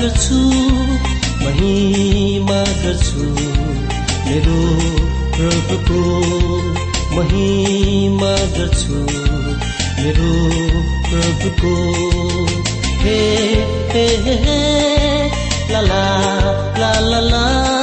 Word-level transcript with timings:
गर्छु 0.00 0.36
महिमा 1.44 2.60
गर्छु। 2.82 3.24
मेरो 4.26 4.60
प्रभुको 5.36 6.02
महिमा 7.16 8.32
गर्छु। 8.58 8.94
मेरो 10.02 10.32
प्रभुको 11.10 11.74
हे 13.02 13.18
हे 13.92 14.06
हे 14.16 14.60
ला 15.72 15.80
ला 15.80 17.00
ला 17.00 17.20
ला। 17.20 17.79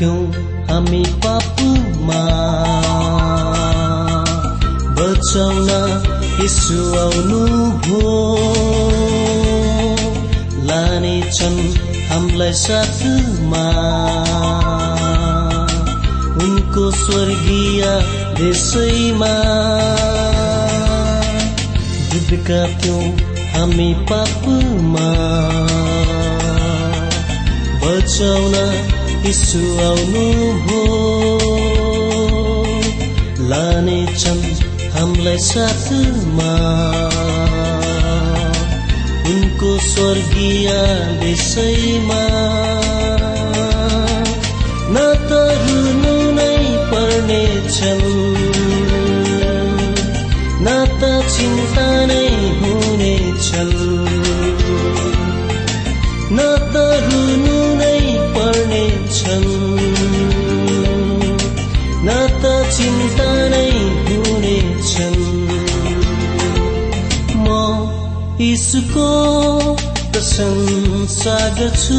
डुबेका 0.00 0.16
थियौँ 0.16 0.32
हामी 0.70 1.04
पापुमा। 1.04 2.22
बचाउन 4.94 5.68
यसो 6.44 6.98
आउनु 6.98 7.70
भो 7.70 8.00
लानेछन् 10.64 11.74
हामीलाई 12.12 12.52
साथमा। 12.52 13.66
उनको 16.44 16.90
स्वर्गीय 16.90 17.84
देशैमा। 18.38 19.34
डुबेका 22.12 22.78
थियौँ 22.78 23.18
हामी 23.52 23.94
पापुमा। 23.94 25.10
बचाउन 27.80 28.84
यीशु 29.26 29.58
आउनु 29.58 30.52
भो 30.52 30.80
लानेछन् 33.40 34.42
हामीलाई 34.90 35.38
साथमा। 35.38 36.52
उनको 39.30 39.78
स्वर्गीय 39.78 40.68
विषयमा। 41.22 42.22
न 44.90 44.96
त 45.28 45.32
रुनु 45.32 46.32
नै 46.32 46.56
पर्नेछन् 46.92 48.29
यीशुको 68.70 69.74
प्रशंसा 70.12 71.34
गर्छु 71.58 71.96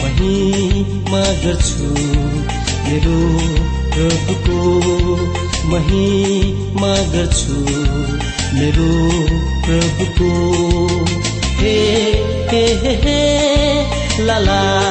महिमा 0.00 1.20
गर्छु। 1.42 1.90
मेरो 2.86 3.18
प्रभुको 3.92 4.58
महिमा 5.70 6.92
गर्छु 7.12 7.58
मेरो 8.58 8.90
प्रभुको। 9.66 10.32
हे 11.60 11.78
हे 12.50 12.66
हे 12.82 12.96
हे 13.04 13.20
ला। 14.26 14.89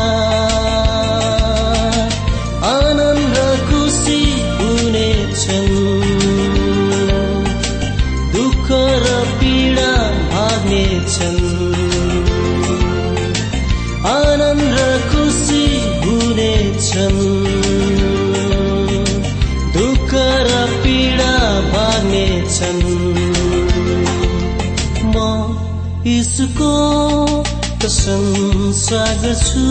प्रशंसा 28.88 29.23
गर्छु 29.23 29.62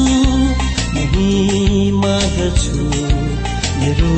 महिमा 0.95 2.17
गर्छु 2.37 2.83
मेरो 3.79 4.11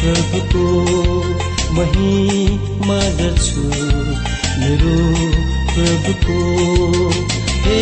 प्रभुको 0.00 0.64
महिमा 1.76 2.98
गर्छु 3.20 3.62
मेरो 4.62 4.96
प्रभुको 5.74 6.38
हे 7.66 7.80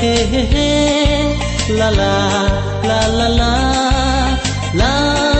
हे 0.00 0.14
हे 0.32 0.42
हे 0.54 1.78
ला 1.78 1.90
ला 1.90 2.10
ला 2.88 3.28
ला 3.28 3.52
ला। 4.74 5.39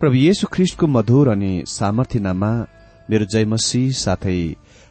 प्रभु 0.00 0.14
येशु 0.14 0.46
ख्रिष्टको 0.52 0.86
मधुर 0.86 1.28
अनि 1.28 1.50
सामर्थ्य 1.66 2.18
नाममा 2.20 2.48
मेरो 3.10 3.24
जयमसी 3.24 3.80
साथै 3.98 4.40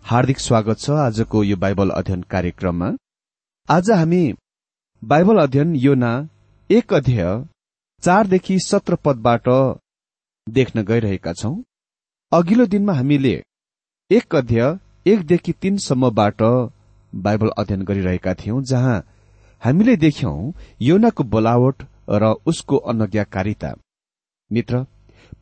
हार्दिक 0.05 0.39
स्वागत 0.39 0.79
छ 0.79 0.95
आजको 0.99 1.43
यो 1.43 1.57
बाइबल 1.63 1.89
अध्ययन 1.97 2.21
कार्यक्रममा। 2.31 2.87
आज 3.69 3.91
हामी 3.91 4.21
बाइबल 5.03 5.41
अध्ययन 5.41 5.75
योना 5.75 6.09
एक 6.69 6.93
अध्यय 6.93 7.21
चारदेखि 8.03 8.57
सत्र 8.59 8.95
पदबाट 9.05 9.49
देख्न 10.47 10.83
गइरहेका 10.89 11.33
छौं। 11.33 11.53
अघिल्लो 12.31 12.65
दिनमा 12.73 12.93
हामीले 12.93 13.35
एक 14.11 14.35
अध्यय 14.35 14.65
एकदेखि 15.13 15.53
तीनसम्मबाट 15.61 16.41
बाइबल 17.13 17.53
अध्ययन 17.57 17.85
गरिरहेका 17.91 18.33
थियौं 18.41 18.63
जहाँ 18.73 18.97
हामीले 19.61 19.95
देख्यौं 20.07 20.35
योनाको 20.81 21.29
बोलावट 21.37 21.87
र 22.23 22.33
उसको 22.47 22.83
अनज्ञाकारिता 22.89 23.73
मित्र 24.51 24.85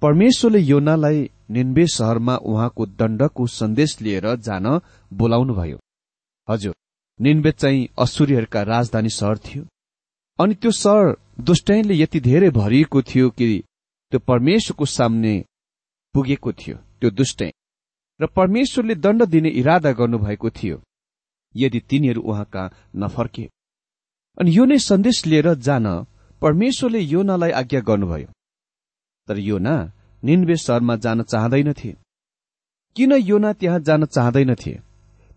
परमेश्वरले 0.04 0.60
योनालाई 0.60 1.30
निन्बे 1.50 1.86
शहरमा 1.88 2.36
उहाँको 2.44 2.86
दण्डको 3.00 3.46
सन्देश 3.48 3.92
लिएर 4.02 4.26
जान 4.36 4.66
बोलाउनुभयो। 5.12 5.78
हजुर 6.48 6.76
निन्बे 7.20 7.52
चाहिँ 7.52 7.88
असुरीहरूका 8.00 8.64
राजधानी 8.64 9.10
शहर 9.10 9.38
थियो। 9.38 9.64
अनि 10.40 10.54
त्यो 10.56 10.72
शहर 10.72 11.16
दुष्टैनले 11.42 11.96
यति 11.96 12.20
धेरै 12.20 12.50
भरिएको 12.50 13.02
थियो 13.02 13.30
कि 13.30 13.48
त्यो 14.12 14.20
परमेश्वरको 14.28 14.86
सामने 14.98 15.34
पुगेको 16.16 16.52
थियो 16.52 16.76
त्यो 17.00 17.10
दुष्टैन 17.10 17.52
र 18.20 18.28
परमेश्वरले 18.36 18.96
दण्ड 18.96 19.24
दिने 19.26 19.50
इरादा 19.62 19.92
गर्नुभएको 19.92 20.50
थियो 20.50 20.82
यदि 21.56 21.80
तिनीहरू 21.80 22.22
उहाँका 22.22 22.70
नफर्के। 22.96 23.50
अनि 24.38 24.58
यो 24.58 24.66
नै 24.66 24.78
सन्देश 24.92 25.26
लिएर 25.26 25.54
जान 25.56 25.88
परमेश्वरले 26.42 27.00
योनालाई 27.00 27.52
आज्ञा 27.52 27.82
गर्नुभयो। 27.90 28.28
तर 29.28 29.38
योना 29.40 29.76
निन्वे 30.24 30.56
शहरमा 30.58 30.96
जान 30.96 31.22
चाहँदैनथे 31.24 31.96
किन 32.96 33.12
योना 33.12 33.54
त्यहाँ 33.54 33.80
जान 33.80 34.06
चाहँदैनथे 34.06 34.74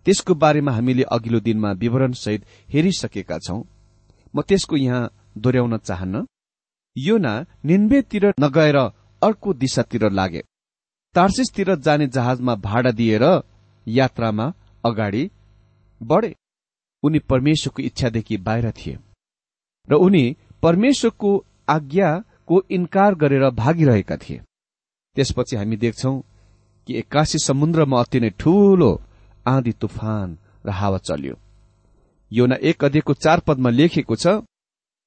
त्यसको 0.06 0.34
बारेमा 0.34 0.72
हामीले 0.72 1.02
अघिल्लो 1.02 1.40
दिनमा 1.40 1.70
विवरणसहित 1.72 2.44
हेरिसकेका 2.72 3.38
छौं। 3.38 3.62
म 4.36 4.42
त्यसको 4.42 4.76
यहाँ 4.76 5.10
दोहोऱ्याउन 5.38 5.76
चाहन्न। 5.78 6.26
योना 6.96 7.32
निन्वेतिर 7.64 8.26
नगएर 8.40 8.76
अर्को 9.22 9.54
दिशातिर 9.54 10.10
लागे। 10.10 10.42
तार्सिसतिर 11.14 11.74
जाने 11.76 12.06
जहाजमा 12.06 12.54
भाडा 12.54 12.90
दिएर 12.90 13.24
यात्रामा 13.86 14.46
अगाडि 14.84 15.30
बढे। 16.00 16.34
उनी 17.02 17.18
परमेश्वरको 17.18 17.82
इच्छादेखि 17.82 18.36
बाहिर 18.36 18.70
थिए। 18.70 18.98
र 19.88 19.94
उनी 19.94 20.24
परमेश्वरको 20.62 21.30
आज्ञाको 22.46 22.62
इन्कार 22.70 23.14
गरेर 23.14 23.50
भागिरहेका 23.50 24.16
थिए। 24.16 24.40
त्यसपछि 25.16 25.56
हामी 25.56 25.76
देख्छौ 25.76 26.22
कि 26.88 26.98
एक्कासी 26.98 27.38
समुद्रमा 27.38 28.00
अति 28.00 28.20
नै 28.20 28.30
ठूलो 28.38 29.00
आँधी 29.46 29.72
तुफान 29.72 30.38
र 30.66 30.70
हावा 30.70 30.98
चल्यो। 30.98 31.34
योना 32.30 32.56
एक 32.62 32.84
अध्ययको 32.84 33.14
चार 33.14 33.40
पदमा 33.46 33.70
लेखेको 33.70 34.16
छ 34.16 34.42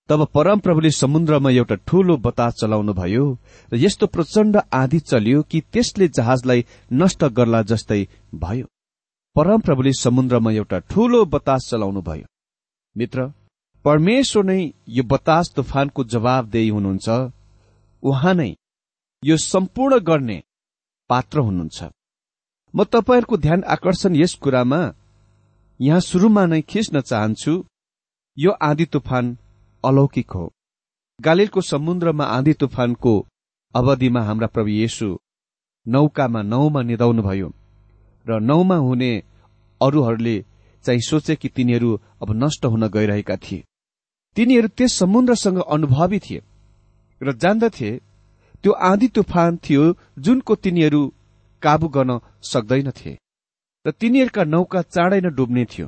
तब 0.10 0.26
परमप्रभुले 0.34 0.92
समुद्रमा 0.92 1.50
एउटा 1.52 1.76
ठूलो 1.88 2.18
बतास 2.18 2.54
चलाउनु 2.62 2.94
भयो 2.94 3.26
र 3.72 3.78
यस्तो 3.78 4.08
प्रचण्ड 4.08 4.58
आँधी 4.74 5.00
चल्यो 5.02 5.42
कि 5.42 5.62
त्यसले 5.74 6.08
जहाजलाई 6.10 6.66
नष्ट 6.92 7.24
गर्ला 7.30 7.62
जस्तै 7.62 8.08
भयो। 8.36 8.66
परमप्रभुले 9.36 9.92
समुद्रमा 9.94 10.52
एउटा 10.52 10.80
ठूलो 10.90 11.26
बतास 11.26 11.70
चलाउनु 11.72 12.02
भयो 12.02 12.26
मित्र 12.96 13.32
परमेश्वर 13.86 14.44
नै 14.44 14.60
यो 14.90 15.04
बतास 15.04 15.52
तुफानको 15.56 16.04
जवाबदेही 16.14 16.70
हुनुहुन्छ। 16.70 17.08
उहाँ 18.04 18.34
नै 18.34 18.52
यो 19.24 19.38
सम्पूर्ण 19.44 20.00
गर्ने 20.00 20.38
पात्र 21.10 21.40
हुनुहुन्छ। 21.40 21.80
म 22.74 22.84
तपाईँहरूको 22.86 23.38
ध्यान 23.38 23.64
आकर्षण 23.76 24.16
यस 24.16 24.34
कुरामा 24.44 24.82
यहाँ 25.80 26.00
शुरूमा 26.00 26.46
नै 26.46 26.62
खिच्न 26.62 27.02
चाहन्छु 27.02 27.54
यो 28.38 28.52
आँधी 28.62 28.86
तुफान 28.86 29.26
अलौकिक 29.84 30.32
हो। 30.32 30.46
गालिलको 31.20 31.62
समुद्रमा 31.62 32.26
आँधी 32.28 32.54
तुफानको 32.54 33.14
अवधिमा 33.76 34.22
हाम्रा 34.22 34.48
प्रभु 34.48 34.70
येशु 34.74 35.08
नौकामा 35.86 36.42
नौमा 36.44 36.82
निधाउनुभयो 36.82 37.50
र 38.26 38.40
नौमा 38.42 38.78
हुने 38.78 39.12
अरूहरूले 39.82 40.38
चाहिँ 40.86 41.02
सोचे 41.02 41.36
कि 41.36 41.50
तिनीहरू 41.50 41.90
अब 42.22 42.30
नष्ट 42.44 42.66
हुन 42.66 42.88
गइरहेका 42.88 43.36
थिए। 43.38 43.64
तिनीहरू 44.40 44.68
त्यस 44.68 44.94
समुद्रसँग 44.94 45.58
अनुभवी 45.68 46.20
थिए 46.20 46.42
र 47.22 47.32
जान्दथे 47.36 47.90
त्यो 48.64 48.72
आँधी 48.82 49.08
तुफान 49.08 49.58
थियो 49.58 49.84
जुनको 50.20 50.56
तिनीहरू 50.56 51.02
काबू 51.62 51.88
गर्न 51.88 52.20
सक्दैनथे 52.44 53.12
र 53.86 53.92
तिनीहरूका 53.92 54.44
नौका 54.46 54.82
चाँडै 54.88 55.20
नै 55.22 55.30
डुब्ने 55.30 55.64
थियो। 55.66 55.88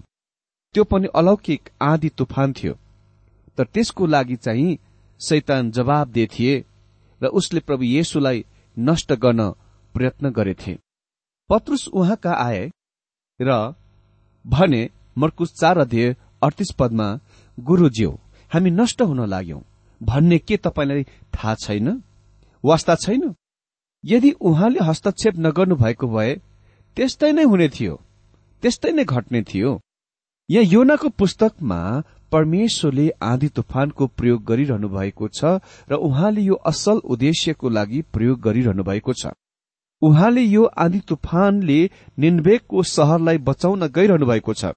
त्यो 0.76 0.84
पनि 0.84 1.08
अलौकिक 1.16 1.70
आँधी 1.82 2.10
तुफान 2.18 2.54
थियो। 2.54 2.74
तर 3.58 3.66
त्यसको 3.66 4.06
लागि 4.06 4.36
चाहिँ 4.36 4.78
शैतान 5.22 5.72
जवाब 5.72 6.12
दिए 6.12 6.28
थिए 6.28 6.56
र 7.22 7.28
उसले 7.34 7.60
प्रभु 7.60 7.84
येशुलाई 7.86 8.44
नष्ट 8.78 9.14
गर्न 9.14 9.50
प्रयत्न 9.96 10.30
गरेथे। 10.30 10.74
पत्रुस 11.50 11.88
उहाँका 11.94 12.34
आए 12.40 12.64
र 13.40 13.52
भने 14.46 14.82
मर्कुस 15.18 15.54
चार 15.54 15.78
अध्यय 15.78 16.16
अडतिस 16.44 16.72
पदमा 16.72 17.08
गुरुज्यू 17.58 18.12
हामी 18.54 18.72
नष्ट 18.72 19.02
हुन 19.02 19.26
लाग्यौं। 19.26 19.62
भन्ने 20.02 20.40
के 20.40 20.58
तपाईँलाई 20.58 21.04
थाहा 21.04 21.56
छैन? 21.56 22.02
वास्ता 22.64 22.96
छैन? 22.96 23.36
यदि 24.06 24.32
उहाँले 24.32 24.80
हस्तक्षेप 24.80 25.34
नगर्नु 25.38 25.76
भएको 25.76 26.08
भए 26.08 26.36
त्यस्तै 26.98 27.32
नै 27.32 27.44
हुने 27.44 27.70
थियो। 27.70 27.96
त्यस्तै 28.64 28.92
नै 28.92 29.04
घट्ने 29.04 29.42
थियो। 29.42 29.80
यहाँ 30.50 30.66
योनाको 30.66 31.10
पुस्तकमा 31.10 32.04
परमेश्वरले 32.32 33.10
आँधी 33.22 33.48
तुफानको 33.48 34.08
प्रयोग 34.08 34.44
गरिरहनु 34.44 34.90
भएको 34.90 35.28
छ 35.28 35.44
र 35.92 35.94
उहाँले 35.94 36.42
यो 36.42 36.56
असल 36.56 36.98
उद्देश्यको 37.06 37.70
लागि 37.70 38.02
प्रयोग 38.14 38.42
गरिरहनु 38.42 38.84
भएको 38.84 39.14
छ। 39.14 39.32
उहाँले 40.02 40.42
यो 40.42 40.64
आँधी 40.66 41.00
तुफानले 41.00 41.80
निन्वेकको 42.20 42.84
सहरलाई 42.84 43.38
बचाउन 43.38 43.88
गइरहनु 43.88 44.26
भएको 44.26 44.54
छ। 44.54 44.74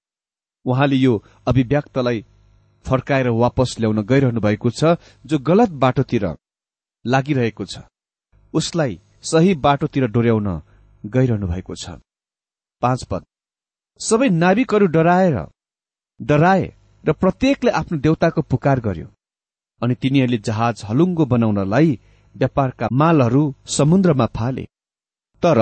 उहाँले 0.67 0.97
यो 0.97 1.23
अभिव्यक्तलाई 1.47 2.25
फर्काएर 2.87 3.29
वापस 3.37 3.77
ल्याउन 3.81 4.03
गइरहनु 4.05 4.41
भएको 4.41 4.71
छ 4.71 4.97
जो 5.25 5.39
गलत 5.41 5.71
बाटोतिर 5.83 6.25
लागिरहेको 7.05 7.65
छ। 7.65 7.79
उसलाई 8.55 9.01
सही 9.25 9.55
बाटोतिर 9.67 10.07
डोर्याउन 10.09 10.49
गइरहनु 11.05 11.47
भएको 11.47 11.75
छ। 11.75 11.99
पाँच 12.83 13.05
पद। 13.11 13.23
सबै 14.01 14.29
नाविकहरू 14.35 14.87
डराएर 14.97 15.37
डराए 16.21 16.65
र 17.05 17.13
प्रत्येकले 17.15 17.71
आफ्नो 17.71 17.99
देवताको 17.99 18.43
पुकार 18.43 18.81
गर्यो 18.81 19.07
अनि 19.83 19.95
तिनीहरूले 20.03 20.39
जहाज 20.39 20.83
हलुङ्गो 20.89 21.25
बनाउनलाई 21.27 21.99
व्यापारका 22.35 22.89
मालहरू 22.93 23.43
समुद्रमा 23.69 24.27
फाले। 24.37 24.65
तर 25.43 25.59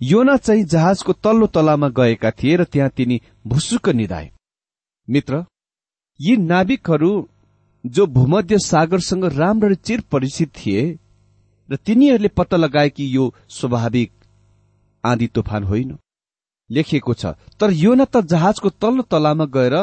योना 0.00 0.36
चाहिँ 0.36 0.64
जहाजको 0.64 1.12
तल्लो 1.24 1.46
तलामा 1.46 1.88
गएका 1.98 2.30
थिए 2.38 2.56
र 2.56 2.64
त्यहाँ 2.64 2.90
तिनी 2.96 3.20
भुसुक्क 3.46 3.88
निधाए। 3.90 4.30
मित्र 5.08 5.44
यी 6.22 6.36
नाविकहरू 6.38 7.12
जो 7.84 8.06
भूमध्य 8.06 8.58
सागरसँग 8.60 9.24
राम्ररी 9.34 9.74
चिर 9.76 10.00
परिचित 10.12 10.50
थिए 10.56 10.82
र 11.68 11.76
तिनीहरूले 11.76 12.28
पत्ता 12.28 12.56
लगाए 12.56 12.90
कि 12.90 13.04
यो 13.16 13.32
स्वाभाविक 13.50 14.12
आँधी 15.04 15.26
तुफान 15.26 15.64
होइन। 15.64 15.96
लेखिएको 16.70 17.14
छ 17.14 17.34
तर 17.60 17.72
योना 17.74 18.04
त 18.04 18.24
जहाजको 18.26 18.70
तल्लो 18.72 19.02
तलामा 19.10 19.44
गएर 19.56 19.76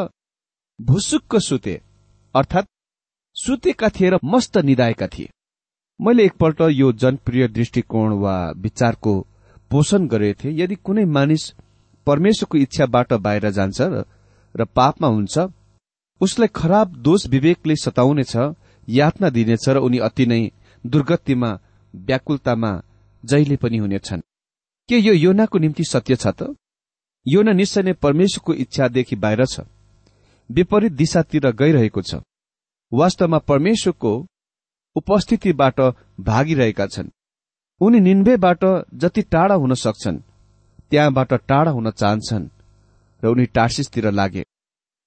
भुसुक्क 0.79 1.36
सुते 1.39 1.75
अर्थात् 2.36 2.67
सुतेका 3.36 3.89
थिए 3.89 4.10
र 4.10 4.19
मस्त 4.25 4.58
निधाएका 4.60 5.08
थिए। 5.08 5.29
मैले 6.00 6.25
एकपल्ट 6.25 6.62
यो 6.72 6.91
जनप्रिय 6.93 7.48
दृष्टिकोण 7.48 8.13
वा 8.22 8.36
विचारको 8.58 9.19
पोषण 9.72 10.08
गरेको 10.08 10.43
थिएँ। 10.43 10.58
यदि 10.60 10.75
कुनै 10.77 11.05
मानिस 11.05 11.53
परमेश्वरको 12.08 12.58
इच्छाबाट 12.58 13.13
बाहिर 13.15 13.50
जान्छ 13.51 13.81
र 14.55 14.65
पापमा 14.75 15.08
हुन्छ 15.08 15.38
उसलाई 16.21 16.47
खराब 16.55 16.95
दोष 16.95 17.27
विवेकले 17.27 17.75
सताउनेछ 17.75 18.35
यातना 18.88 19.29
दिनेछ 19.29 19.69
र 19.69 19.77
उनी 19.77 19.97
अति 19.97 20.25
नै 20.25 20.41
दुर्गतिमा 20.85 21.59
व्याकुलतामा 21.93 22.71
जहिले 23.23 23.55
पनि 23.55 23.77
हुनेछन्। 23.77 24.21
के 24.89 24.97
यो 24.97 25.13
योनाको 25.13 25.57
निम्ति 25.57 25.83
सत्य 25.83 26.15
छ 26.15 26.27
त? 26.27 26.55
योना 27.27 27.51
निश्चय 27.51 27.81
नै 27.81 27.93
परमेश्वरको 27.93 28.53
इच्छादेखि 28.53 29.15
बाहिर 29.15 29.45
छ। 29.45 29.59
विपरीत 30.49 30.91
दिशातिर 30.91 31.51
गइरहेको 31.51 32.01
छ। 32.01 32.15
वास्तवमा 32.91 33.38
परमेश्वरको 33.38 34.11
उपस्थितिबाट 34.95 35.79
भागिरहेका 36.19 36.88
छन्। 36.88 37.09
उनी 37.81 37.99
निन्वेबाट 37.99 38.65
जति 38.93 39.21
टाढा 39.21 39.55
हुन 39.55 39.73
सक्छन् 39.73 40.17
त्यहाँबाट 40.89 41.33
टाढा 41.33 41.71
हुन 41.71 41.91
चाहन्छन् 41.91 42.49
र 43.23 43.27
उनी 43.27 43.45
टार्सिसतिर 43.45 44.11
लागे। 44.11 44.43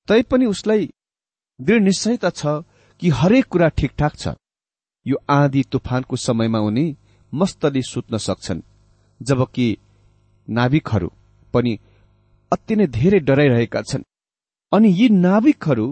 तैपनि 0.09 0.47
उसलाई 0.47 0.91
दृढ 1.61 1.83
निश्चयता 1.83 2.31
छ 2.31 2.47
कि 3.03 3.09
हरेक 3.11 3.47
कुरा 3.47 3.69
ठिकठाक 3.69 4.17
छ। 4.17 4.35
यो 5.07 5.17
आँधी 5.31 5.63
तुफानको 5.73 6.17
समयमा 6.17 6.59
उनी 6.59 6.85
मस्तले 7.33 7.83
सुत्न 7.83 8.19
सक्छन् 8.19 8.61
जबकि 9.21 9.67
नाविकहरू 10.49 11.11
पनि 11.55 11.79
अति 12.53 12.77
नै 12.77 12.87
धेरै 12.89 13.21
डराइरहेका 13.21 13.83
छन्। 13.83 14.03
अनि 14.73 14.89
यी 14.99 15.09
नाविकहरू 15.09 15.87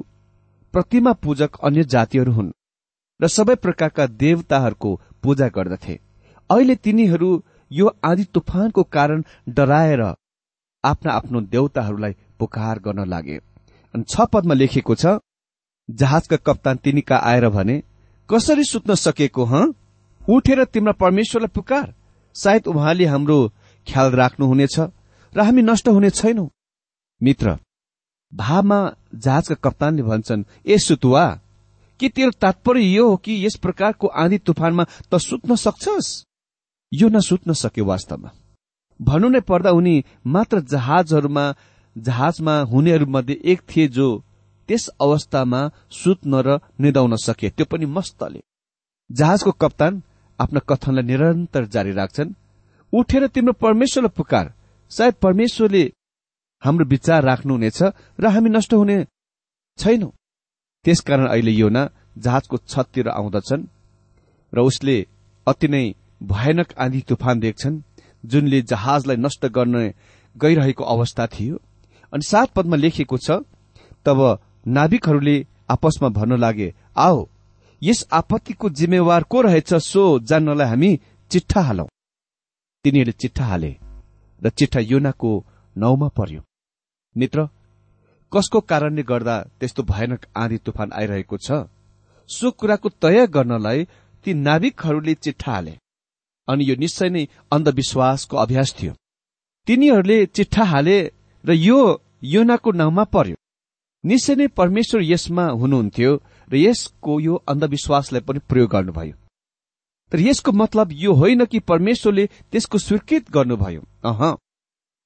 प्रतिमा 0.75 1.13
पूजक 1.13 1.57
अन्य 1.63 1.85
जातिहरू 1.85 2.33
हुन् 2.33 2.53
र 3.21 3.29
सबै 3.29 3.55
प्रकारका 3.55 4.07
देवताहरूको 4.07 4.91
पूजा 5.23 5.49
गर्दथे। 5.49 5.95
अहिले 6.51 6.75
तिनीहरू 6.77 7.31
यो 7.71 7.87
आदि 8.05 8.25
तुफानको 8.35 8.83
कारण 8.83 9.25
डराएर 9.49 10.03
आफ्ना 10.85 11.13
आफ्नो 11.13 11.41
देवताहरूलाई 11.55 12.15
पुकार 12.39 12.79
गर्न 12.79 13.09
लागे। 13.09 13.37
अनि 13.95 14.05
छ 14.09 14.27
पदमा 14.33 14.55
लेखिएको 14.55 14.95
छ 14.95 15.19
जहाजका 15.91 16.37
कप्तान 16.37 16.77
तिनीका 16.77 17.17
आएर 17.17 17.49
भने 17.49 17.83
कसरी 18.29 18.65
सुत्न 18.65 18.95
सकेको 18.95 19.45
ह? 19.45 19.73
उठेर 20.21 20.65
तिम्रा 20.65 20.93
परमेश्वरलाई 20.93 21.49
पुकार। 21.55 21.95
सायद 22.37 22.67
उहाँले 22.67 23.05
हाम्रो 23.05 23.39
ख्याल 23.87 24.11
राख्नुहुनेछ 24.13 24.79
र 25.33 25.41
हामी 25.41 25.63
नष्ट 25.63 25.89
हुने 25.89 26.11
छैनौ। 26.11 26.49
मित्र 27.21 27.59
भावमा 28.33 28.79
जहाजका 29.15 29.55
कप्तानले 29.55 30.03
भन्छन् 30.03 30.45
ए 30.67 30.79
सुतुवा 30.79 31.27
के 32.01 32.09
तेरो 32.09 32.31
तात्पर्य 32.31 32.83
यो 32.83 33.09
हो 33.09 33.17
कि 33.17 33.47
यस 33.47 33.57
प्रकारको 33.57 34.07
आँधी 34.07 34.39
तुफानमा 34.39 34.85
त 35.13 35.19
सुत्न 35.19 35.57
सक्छस्? 35.57 36.25
यो 36.93 37.09
नसुत्न 37.09 37.53
सक्यो 37.53 37.85
वास्तवमा। 37.85 38.31
भन्नु 39.01 39.29
नै 39.29 39.41
पर्दा 39.41 39.71
उनी 39.71 40.05
मात्र 40.27 40.61
जहाजहरूमा 40.61 41.55
जहाजमा 41.99 42.55
हुनेहरूमध्ये 42.63 43.41
एक 43.45 43.61
थिए 43.61 43.89
जो 43.89 44.09
त्यस 44.71 44.87
अवस्थामा 45.03 45.61
सुत्न 45.91 46.33
र 46.47 46.59
निदाउन 46.79 47.17
सके। 47.19 47.49
त्यो 47.51 47.67
पनि 47.67 47.87
मस्तले। 47.91 48.41
जहाजको 49.11 49.51
कप्तान 49.53 50.03
आफ्ना 50.39 50.61
कथनलाई 50.63 51.05
निरन्तर 51.05 51.65
जारी 51.67 51.93
राख्छन्। 51.93 52.35
उठेर 52.93 53.27
तिम्रो 53.35 53.53
परमेश्वरलाई 53.59 54.15
पुकार। 54.17 54.53
सायद 54.91 55.15
परमेश्वरले 55.23 55.83
हाम्रो 56.63 56.85
विचार 56.87 57.21
राख्नुहुनेछ 57.25 57.79
र 58.21 58.27
हामी 58.27 58.51
नष्ट 58.51 58.73
हुने 58.75 58.97
छैनौ। 59.79 60.09
त्यसकारण 60.85 61.27
अहिले 61.27 61.53
योना 61.53 61.83
जहाजको 62.19 62.57
छततिर 62.63 63.09
आउँदछन् 63.11 63.67
र 64.53 64.59
उसले 64.61 64.97
अति 65.47 65.69
नै 65.69 65.85
भयानक 66.23 66.69
आँधी 66.79 67.01
तुफान 67.09 67.41
देख्छन् 67.41 67.83
जुनले 68.25 68.63
जहाजलाई 68.63 69.17
नष्ट 69.17 69.47
गर्न 69.47 69.77
गइरहेको 70.37 70.85
अवस्था 70.85 71.27
थियो। 71.27 71.57
अनि 72.13 72.23
सात 72.23 72.49
पदमा 72.55 72.77
लेखिएको 72.77 73.19
छ 73.19 73.43
तब 74.07 74.21
नाविकहरूले 74.67 75.37
आपसमा 75.71 76.09
भन्न 76.09 76.37
लागे। 76.37 76.75
आओ 76.97 77.27
यस 77.83 78.07
आपत्तिको 78.13 78.71
जिम्मेवार 78.71 79.23
को 79.23 79.41
रहेछ 79.41 79.75
सो 79.75 80.03
जान्नलाई 80.21 80.69
हामी 80.69 80.91
चिट्ठा 81.31 81.61
हालौं। 81.61 81.87
तिनीहरूले 82.85 83.13
चिट्ठा 83.13 83.45
हाले 83.45 83.73
र 84.41 84.49
चिट्ठा 84.49 84.81
योनाको 84.83 85.31
नाउँमा 85.77 86.09
पर्यो। 86.09 86.41
मित्र 87.17 87.49
कसको 88.33 88.61
कारणले 88.61 89.03
गर्दा 89.03 89.37
त्यस्तो 89.61 89.83
भयानक 89.83 90.27
आँधी 90.37 90.59
तुफान 90.59 90.93
आइरहेको 90.93 91.37
छ? 91.37 91.51
सो 92.31 92.51
कुराको 92.51 92.89
तय 93.03 93.27
गर्नलाई 93.27 93.85
ती 94.25 94.35
नाविकहरूले 94.35 95.15
चिट्ठा 95.15 95.53
हाले। 95.53 95.75
अनि 96.49 96.65
यो 96.65 96.75
निश्चय 96.77 97.09
नै 97.09 97.29
अन्धविश्वासको 97.53 98.37
अभ्यास 98.37 98.75
थियो। 98.83 98.93
तिनीहरूले 99.67 100.27
चिट्ठा 100.27 100.65
हाले 100.65 100.99
र 101.45 101.53
यो 101.53 101.79
योनाको 102.25 102.73
नाउँमा 102.73 103.05
पर्यो। 103.05 103.37
निश्चय 104.05 104.35
नै 104.35 104.47
परमेश्वर 104.47 105.03
यसमा 105.03 105.47
हुनुहुन्थ्यो 105.47 106.21
र 106.53 106.57
यसको 106.57 107.21
यो 107.21 107.35
अन्धविश्वासलाई 107.35 108.21
पनि 108.21 108.39
प्रयोग 108.39 108.71
गर्नुभयो। 108.71 109.13
तर 110.13 110.21
यसको 110.21 110.53
मतलब 110.53 110.89
यो 110.93 111.13
होइन 111.13 111.45
कि 111.45 111.59
परमेश्वरले 111.59 112.27
त्यसको 112.27 112.79
स्वीकृत 112.79 113.31
गर्नुभयो। 113.31 113.83
अह। 114.05 114.37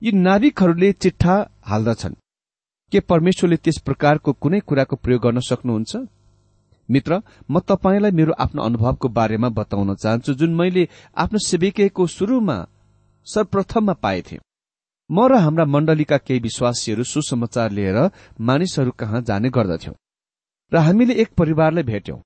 यी 0.02 0.12
नाविकहरूले 0.12 0.92
चिट्ठा 0.92 1.50
हाल्दछन्। 1.64 2.14
के 2.92 3.00
परमेश्वरले 3.00 3.56
त्यस 3.56 3.78
प्रकारको 3.86 4.32
कुनै 4.32 4.60
कुराको 4.60 4.96
प्रयोग 4.96 5.22
गर्न 5.22 5.40
सक्नुहुन्छ? 5.40 5.96
मित्र 6.90 7.22
म 7.50 7.60
तपाईँलाई 7.60 8.10
मेरो 8.10 8.32
आफ्नो 8.32 8.62
अनुभवको 8.62 9.08
बारेमा 9.08 9.48
बताउन 9.48 9.94
चाहन्छु 9.94 10.34
जुन 10.34 10.54
मैले 10.54 10.88
आफ्नो 11.16 11.38
सेविकेको 11.38 12.06
शुरूमा 12.06 12.66
सर्वप्रथममा 13.24 13.92
पाएथे। 13.92 14.38
म 15.10 15.26
र 15.28 15.36
हाम्रा 15.36 15.64
मण्डलीका 15.64 16.16
केही 16.16 16.40
विश्वासीहरू 16.40 17.04
सुसमाचार 17.04 17.70
लिएर 17.70 17.98
मानिसहरू 18.40 18.90
कहाँ 18.90 19.20
जाने 19.22 19.48
गर्दथ्यौं 19.48 19.94
र 20.72 20.78
हामीले 20.78 21.14
एक 21.22 21.28
परिवारलाई 21.38 21.82
भेट्यौं 21.82 22.18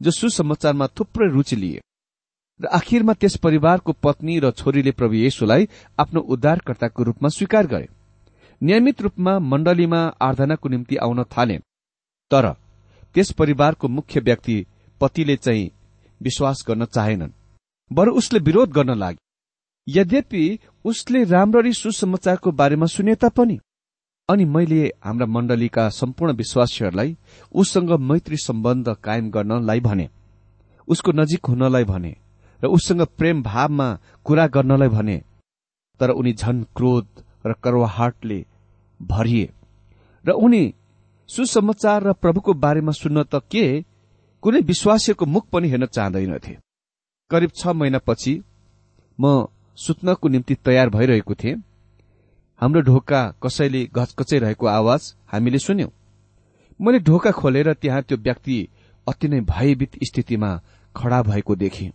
जो 0.00 0.10
सुसमाचारमा 0.10 0.86
थुप्रै 0.96 1.28
रुचि 1.30 1.56
लिए 1.56 1.80
र 2.60 2.66
आखिरमा 2.72 3.12
त्यस 3.12 3.36
परिवारको 3.36 3.92
पत्नी 4.02 4.38
र 4.38 4.50
छोरीले 4.50 4.90
प्रभु 4.90 5.14
येशुलाई 5.14 5.68
आफ्नो 5.98 6.20
उद्धारकर्ताको 6.34 7.02
रूपमा 7.02 7.28
स्वीकार 7.28 7.66
गरे। 7.66 7.88
नियमित 8.60 9.00
रूपमा 9.02 9.38
मण्डलीमा 9.38 10.00
आराधनाको 10.20 10.68
निम्ति 10.68 10.96
आउन 10.96 11.22
थाले 11.24 11.58
तर 12.30 12.52
त्यस 13.14 13.30
परिवारको 13.32 13.88
मुख्य 13.88 14.20
व्यक्ति 14.20 14.56
पतिले 15.00 15.36
चाहिँ 15.36 15.70
विश्वास 16.20 16.64
गर्न 16.68 16.84
चाहेनन् 16.84 17.36
बरु 17.90 18.12
उसले 18.12 18.38
विरोध 18.38 18.72
गर्न 18.72 18.98
लागे। 18.98 19.25
यद्यपि 19.88 20.58
उसले 20.84 21.24
राम्ररी 21.24 21.72
सुसमाचारको 21.72 22.52
बारेमा 22.52 22.86
सुने 22.86 23.14
तापनि 23.14 23.58
अनि 24.28 24.44
मैले 24.44 24.80
हाम्रा 25.04 25.26
मण्डलीका 25.26 25.88
सम्पूर्ण 25.90 26.32
विश्वासीहरूलाई 26.36 27.16
उससँग 27.54 27.90
मैत्री 28.10 28.36
सम्बन्ध 28.36 28.88
कायम 29.04 29.30
गर्नलाई 29.30 29.80
भने 29.80 30.08
उसको 30.88 31.12
नजिक 31.12 31.46
हुनलाई 31.46 31.84
भने 31.84 32.14
र 32.60 32.66
उससँग 32.66 33.02
प्रेम 33.18 33.42
भावमा 33.42 33.88
कुरा 34.24 34.46
गर्नलाई 34.46 34.88
भने 34.88 35.22
तर 36.00 36.10
उनी 36.10 36.32
झन 36.32 36.62
क्रोध 36.76 37.06
र 37.46 37.52
करवाहाटले 37.62 38.44
भरिए। 39.00 39.50
र 40.24 40.30
उनी 40.30 40.74
सुसमाचार 41.28 42.02
र 42.02 42.12
प्रभुको 42.12 42.54
बारेमा 42.54 42.92
सुन्न 42.92 43.22
त 43.22 43.42
के 43.50 43.66
कुनै 44.42 44.60
विश्वासीको 44.60 45.26
मुख 45.26 45.48
पनि 45.48 45.68
हेर्न 45.68 45.86
चाहँदैनथे। 45.86 46.56
करिब 47.30 47.50
छ 47.56 47.66
महिनापछि 47.68 48.42
म 49.18 49.46
सुत्नको 49.78 50.28
निम्ति 50.28 50.54
तयार 50.64 50.90
भइरहेको 50.90 51.34
थिएँ। 51.34 51.56
हाम्रो 52.60 52.80
ढोका 52.80 53.20
कसैले 53.42 53.84
घचकचाइरहेको 53.86 54.66
आवाज 54.66 55.14
हामीले 55.32 55.58
सुन्यौं। 55.58 55.88
मैले 56.80 56.98
ढोका 56.98 57.30
खोलेर 57.30 57.72
त्यहाँ 57.72 58.02
त्यो 58.02 58.18
व्यक्ति 58.18 58.56
अति 59.06 59.28
नै 59.28 59.40
भयभीत 59.40 59.98
स्थितिमा 60.04 60.50
खड़ा 60.94 61.22
भएको 61.22 61.56
देखेँ। 61.56 61.90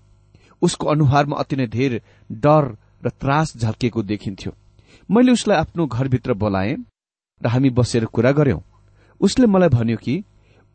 उसको 0.61 0.87
अनुहारमा 0.87 1.37
अति 1.37 1.55
नै 1.55 1.67
धेर 1.67 2.01
डर 2.29 2.75
र 3.03 3.09
त्रास 3.09 3.57
झल्किएको 3.57 4.03
देखिन्थ्यो। 4.03 4.53
मैले 5.09 5.31
उसलाई 5.31 5.57
आफ्नो 5.57 5.87
घरभित्र 5.87 6.33
बोलाएँ 6.33 6.75
र 7.41 7.47
हामी 7.47 7.69
बसेर 7.69 8.05
कुरा 8.05 8.31
गर्यौं। 8.31 8.59
उसले 9.21 9.47
मलाई 9.47 9.69
भन्यो 9.69 9.97
कि 9.97 10.23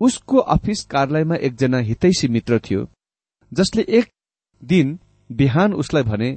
उसको 0.01 0.39
अफिस 0.39 0.83
कार्यालयमा 0.85 1.37
एकजना 1.37 1.79
हितैषी 1.79 2.29
मित्र 2.29 2.59
थियो 2.61 2.89
जसले 3.53 3.83
एक 3.89 4.11
दिन 4.63 4.99
बिहान 5.31 5.75
उसलाई 5.75 6.03
भने 6.03 6.31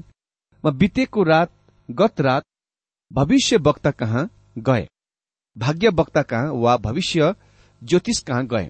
म 0.63 0.71
बितेको 0.71 1.23
रात 1.23 1.51
गत 1.89 2.21
रात 2.21 2.43
भविष्य 3.11 3.57
वक्ता 3.57 3.91
कहाँ 3.91 4.29
गए? 4.57 4.87
भाग्य 5.57 5.89
वक्ता 5.89 6.21
कहाँ 6.21 6.51
वा 6.53 6.75
भविष्य 6.77 7.33
ज्योतिष 7.81 8.19
कहाँ 8.19 8.45
गए? 8.45 8.69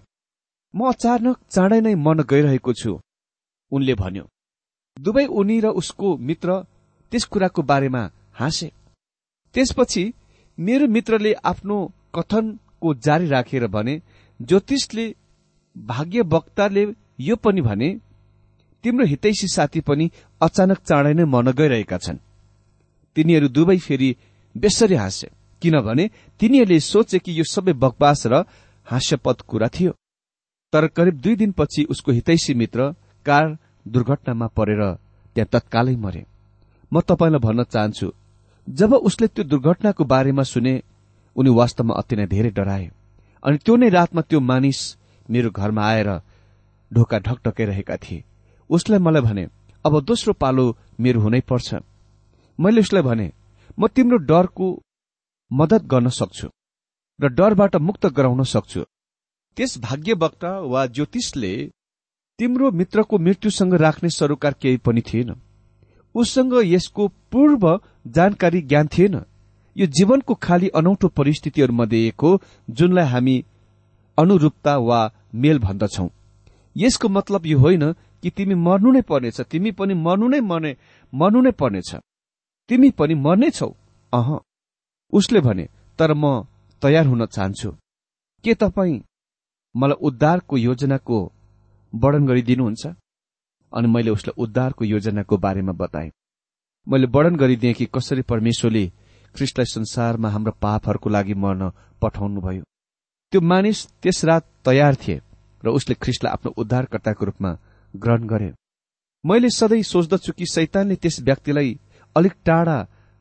म 0.74 0.90
अचानक 0.90 1.38
चाँडै 1.50 1.80
नै 1.82 1.96
मन 1.96 2.24
गइरहेको 2.30 2.74
छु। 2.74 3.00
उनले 3.72 3.94
भन्यो 3.96 4.26
दुवै 4.98 5.26
उनी 5.40 5.60
र 5.60 5.68
उसको 5.82 6.16
मित्र 6.18 6.62
त्यस 7.12 7.26
कुराको 7.26 7.62
बारेमा 7.62 8.04
हाँसे। 8.34 8.72
त्यसपछि 9.56 10.04
मेरो 10.58 10.88
मित्रले 10.88 11.34
आफ्नो 11.44 11.78
कथनको 12.16 12.94
जारी 13.06 13.28
राखेर 13.28 13.68
भने 13.68 14.02
ज्योतिषले 14.40 15.06
भाग्य 15.76 16.22
वक्ताले 16.34 16.86
यो 17.20 17.36
पनि 17.36 17.62
भने 17.62 17.90
तिम्रो 18.84 19.06
हितैषी 19.06 19.48
साथी 19.48 19.82
पनि 19.82 20.10
अचानक 20.42 20.80
चाँडै 20.80 21.14
नै 21.14 21.26
मन 21.26 21.52
गइरहेका 21.52 21.98
छन्। 21.98 22.18
तिनीहरू 23.16 23.48
दुवै 23.48 23.78
फेरि 23.78 24.10
बेसरी 24.56 24.96
हाँसे 24.96 25.28
किनभने 25.62 26.10
तिनीहरूले 26.40 26.80
सोचे 26.80 27.20
कि 27.20 27.32
यो 27.40 27.44
सबै 27.44 27.74
बकवास 27.74 28.28
र 28.28 28.44
हास्यपद 28.88 29.42
कुरा 29.42 29.68
थियो। 29.68 29.92
तर 30.74 30.88
करिब 30.88 31.16
दुई 31.22 31.36
दिनपछि 31.36 31.84
उसको 31.84 32.12
हितैषी 32.12 32.54
मित्र 32.54 32.94
कार 33.26 33.58
दुर्घटनामा 33.88 34.48
परेर 34.48 34.82
त्यहाँ 35.36 35.50
तत्कालै 35.52 35.96
मरे। 35.96 36.24
म 36.92 37.02
तपाईँलाई 37.02 37.40
भन्न 37.40 37.64
चाहन्छु 37.64 38.08
जब 38.68 38.94
उसले 38.94 39.28
त्यो 39.28 39.44
दुर्घटनाको 39.44 40.04
बारेमा 40.04 40.44
सुने 40.44 40.74
उनी 41.36 41.50
वास्तवमा 41.50 41.94
अति 41.94 42.16
नै 42.16 42.26
धेरै 42.28 42.50
डराए। 42.50 42.90
अनि 43.44 43.58
त्यो 43.58 43.76
नै 43.76 43.90
रातमा 43.90 44.22
त्यो 44.22 44.40
मानिस 44.40 44.80
मेरो 45.30 45.50
घरमा 45.52 45.84
आएर 45.84 46.10
ढोका 46.92 47.18
ढकढकाइरहेका 47.20 47.98
थिए। 47.98 48.24
उसलाई 48.70 49.00
मलाई 49.00 49.22
भने 49.22 49.48
अब 49.86 50.00
दोस्रो 50.04 50.34
पालो 50.34 50.66
मेरो 51.00 51.22
हुनै 51.22 51.42
पर्छ। 51.42 51.76
मैले 52.60 52.82
उसलाई 52.82 53.04
भने 53.04 53.32
म 53.80 53.88
तिम्रो 53.88 54.18
डरको 54.30 54.68
मदत 55.52 55.84
गर्न 55.84 56.10
सक्छु 56.10 56.48
र 57.20 57.28
डरबाट 57.30 57.76
मुक्त 57.78 58.06
गराउन 58.08 58.44
सक्छु। 58.44 58.82
त्यस 59.58 59.78
भाग्यवक्ता 59.80 60.52
वा 60.64 60.86
ज्योतिषले 60.88 61.54
तिम्रो 62.40 62.72
मित्रको 62.72 63.18
मृत्युसँग 63.18 63.74
राख्ने 63.76 64.10
सरोकार 64.10 64.54
केही 64.54 64.78
पनि 64.78 65.02
थिएन। 65.02 65.36
उसँग 66.16 66.54
यसको 66.66 67.08
पूर्व 67.32 67.64
जानकारी 68.08 68.62
ज्ञान 68.62 68.88
थिएन। 68.88 69.16
यो 69.76 69.86
जीवनको 69.88 70.34
खाली 70.36 70.68
अनौठो 70.70 71.08
परिस्थितिहरूमध्ये 71.08 72.08
एक 72.08 72.22
हो 72.22 72.32
जुनलाई 72.70 73.06
हामी 73.06 73.36
अनुरूपता 74.18 74.76
वा 74.78 75.00
मेल 75.36 75.60
भन्दछौ 75.60 76.08
यसको 76.76 77.10
मतलब 77.10 77.46
यो 77.46 77.60
होइन 77.60 77.84
कि 78.24 78.30
तिमी 78.30 78.56
मर्नु 78.56 78.92
नै 78.92 79.02
पर्नेछ। 79.02 79.42
तिमी 79.42 79.72
पनि 79.72 79.94
मर्नु 79.94 80.28
नै 80.28 80.40
मर्ने 80.42 80.78
मर्नु 81.14 81.42
नै 81.42 81.52
पर्नेछ। 81.52 81.96
तिमी 82.70 82.90
पनि 82.92 83.16
मर्नेछौ 83.16 83.70
अह। 84.14 84.40
उसले 85.14 85.40
भने 85.42 85.68
तर 86.00 86.14
म 86.14 86.48
तयार 86.82 87.06
हुन 87.06 87.26
चाहन्छु। 87.26 87.72
के 88.44 88.54
तपाईँ 88.54 89.02
मलाई 89.76 90.02
उद्धारको 90.02 90.58
योजनाको 90.58 91.18
वर्णन 91.94 92.28
गरिदिनुहुन्छ? 92.28 92.88
अनि 93.74 93.88
मैले 93.88 94.12
उसलाई 94.12 94.44
उद्धारको 94.44 94.86
योजनाको 94.86 95.38
बारेमा 95.38 95.72
बताएँ। 95.72 96.12
मैले 96.88 97.08
वर्णन 97.08 97.36
गरिदिएँ 97.36 97.74
कि 97.74 97.86
कसरी 97.86 98.22
परमेश्वरले 98.22 98.86
ख्रिस्टलाई 99.36 99.66
संसारमा 99.66 100.30
हाम्रो 100.30 100.52
पापहरूको 100.62 101.10
लागि 101.10 101.34
मर्न 101.34 101.72
पठाउनुभयो। 102.02 102.64
त्यो 103.32 103.42
मानिस 103.42 103.88
त्यस 104.02 104.26
रात 104.26 104.44
तयार 104.66 104.96
थिए 104.96 105.22
र 105.66 105.68
उसले 105.70 105.96
ख्रिस्टलाई 105.96 106.34
आफ्नो 106.34 106.52
उद्धारकर्ताको 106.58 107.26
रूपमा 107.26 107.52
ग्रहण 107.96 108.28
गरे 108.28 108.52
मैले 109.24 109.50
सधैँ 109.50 109.82
सोच्दछु 109.84 110.34
कि 110.34 110.46
सैतानले 110.46 110.96
त्यस 110.96 111.20
व्यक्तिलाई 111.22 111.80
अलिक 112.16 112.34
टाढा 112.46 112.78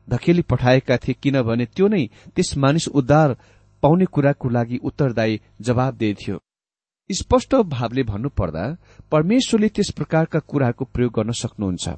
धकेली 0.07 0.41
पठाएका 0.41 0.97
थिए 0.97 1.15
किनभने 1.23 1.65
त्यो 1.65 1.87
नै 1.87 2.05
त्यस 2.35 2.55
मानिस 2.57 2.87
उद्धार 2.93 3.37
पाउने 3.83 4.05
कुराको 4.05 4.49
लागि 4.49 4.77
उत्तरदायी 4.83 5.39
जवाबदेही 5.61 6.13
थियो 6.13 6.39
स्पष्ट 7.09 7.55
भावले 7.55 8.03
भन्नुपर्दा 8.03 8.65
परमेश्वरले 9.11 9.69
त्यस 9.69 9.89
प्रकारका 9.91 10.39
कुराको 10.39 10.85
प्रयोग 10.85 11.13
गर्न 11.13 11.31
सक्नुहुन्छ। 11.31 11.89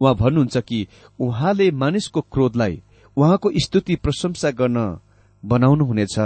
उहाँ 0.00 0.14
भन्नुहुन्छ 0.14 0.58
कि 0.58 0.86
उहाँले 1.18 1.70
मानिसको 1.70 2.20
क्रोधलाई 2.32 2.82
उहाँको 3.16 3.50
स्तुति 3.56 3.96
प्रशंसा 3.96 4.50
गर्न 4.50 4.78
बनाउनुहुनेछ 5.42 6.18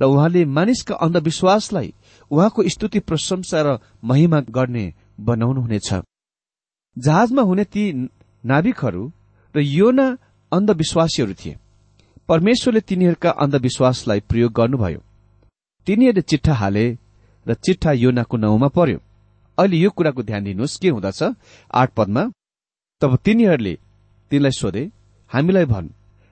र 0.00 0.04
उहाँले 0.04 0.44
मानिसका 0.44 0.94
अन्धविश्वासलाई 0.96 1.92
उहाँको 2.30 2.68
स्तुति 2.68 3.00
प्रशंसा 3.00 3.62
र 3.62 3.78
महिमा 4.04 4.40
गर्ने 4.50 4.92
बनाउनुहुनेछ 5.20 5.94
जहाजमा 6.98 7.42
हुने 7.42 7.64
ती 7.64 7.82
नाविकहरू 8.44 9.12
र 9.54 9.60
योना 9.60 10.06
अन्धविश्वासीहरू 10.52 11.34
थिए। 11.34 11.56
परमेश्वरले 12.28 12.80
तिनीहरूका 12.80 13.30
अन्धविश्वासलाई 13.30 14.20
प्रयोग 14.20 14.52
गर्नुभयो। 14.52 15.00
तिनीहरूले 15.86 16.22
चिट्ठा 16.22 16.54
हाले 16.54 16.98
र 17.46 17.54
चिट्ठा 17.54 17.92
योनाको 17.92 18.36
नाउँमा 18.36 18.68
पर्यो। 18.68 18.98
अहिले 19.58 19.76
यो 19.76 19.90
कुराको 19.90 20.22
ध्यान 20.22 20.44
दिनुहोस् 20.44 20.80
के 20.80 20.88
हुँदछ? 20.88 21.22
आठ 21.74 21.90
पदमा 21.96 22.30
तब 23.00 23.16
तिनीहरूले 23.16 23.78
तिनलाई 24.30 24.50
सोधे 24.50 24.90
हामीलाई 25.32 25.64
भन् 25.64 25.88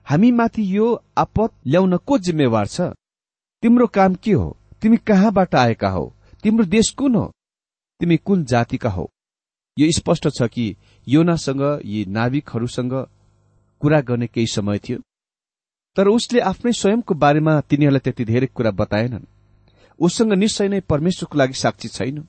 हामी 0.07 0.31
माथि 0.31 0.63
यो 0.77 1.03
आपत 1.17 1.51
ल्याउन 1.67 1.97
को 1.97 2.17
जिम्मेवार 2.17 2.67
छ? 2.67 2.81
तिम्रो 3.61 3.87
काम 3.87 4.15
के 4.15 4.31
हो? 4.31 4.57
तिमी 4.81 4.97
कहाँबाट 4.97 5.55
आएका 5.55 5.89
हौ? 5.89 6.13
तिम्रो 6.43 6.65
देश 6.65 6.89
कुन 6.89 7.15
हो? 7.15 7.31
तिमी 8.01 8.17
कुन 8.17 8.43
जातिका 8.45 8.89
हौ। 8.89 9.05
यो 9.77 9.91
स्पष्ट 9.91 10.27
छ 10.27 10.41
कि 10.41 10.75
योनासँग 11.07 11.81
यी 11.85 12.05
नाविकहरूसँग 12.05 12.93
कुरा 13.81 14.01
गर्ने 14.01 14.27
केही 14.27 14.47
समय 14.47 14.79
थियो। 14.79 14.99
तर 15.95 16.07
उसले 16.07 16.39
आफ्नै 16.39 16.71
स्वयंको 16.71 17.13
बारेमा 17.13 17.61
तिनीहरूलाई 17.61 17.99
त्यति 17.99 18.25
धेरै 18.25 18.47
कुरा 18.47 18.71
बताएनन्। 18.71 19.25
उसँग 19.99 20.33
निश्चय 20.33 20.67
नै 20.67 20.79
परमेश्वरको 20.79 21.37
लागि 21.37 21.53
साक्षी 21.53 21.87
छैन। 21.87 22.27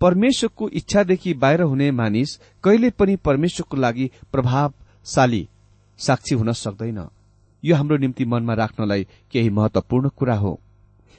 परमेश्वरको 0.00 0.68
इच्छादेखि 0.68 1.34
बाहिर 1.34 1.62
हुने 1.62 1.90
मानिस 1.90 2.40
कहिले 2.64 2.90
पनि 2.90 3.16
परमेश्वरको 3.16 3.76
लागि 3.76 4.10
प्रभावशाली 4.32 5.48
साक्षी 5.98 6.34
हुन 6.34 6.52
सक्दैन। 6.52 7.08
यो 7.64 7.76
हाम्रो 7.76 7.96
निम्ति 7.96 8.24
मनमा 8.24 8.54
राख्नलाई 8.54 9.06
केही 9.30 9.50
महत्वपूर्ण 9.50 10.08
कुरा 10.08 10.34
हो। 10.34 10.60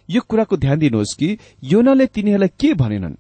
यो 0.10 0.22
कुराको 0.22 0.58
ध्यान 0.58 0.80
दिनुहोस् 0.80 1.18
कि 1.20 1.38
योनाले 1.64 2.06
तिनीहरूलाई 2.06 2.48
के 2.48 2.74
भनेनन्। 2.74 3.18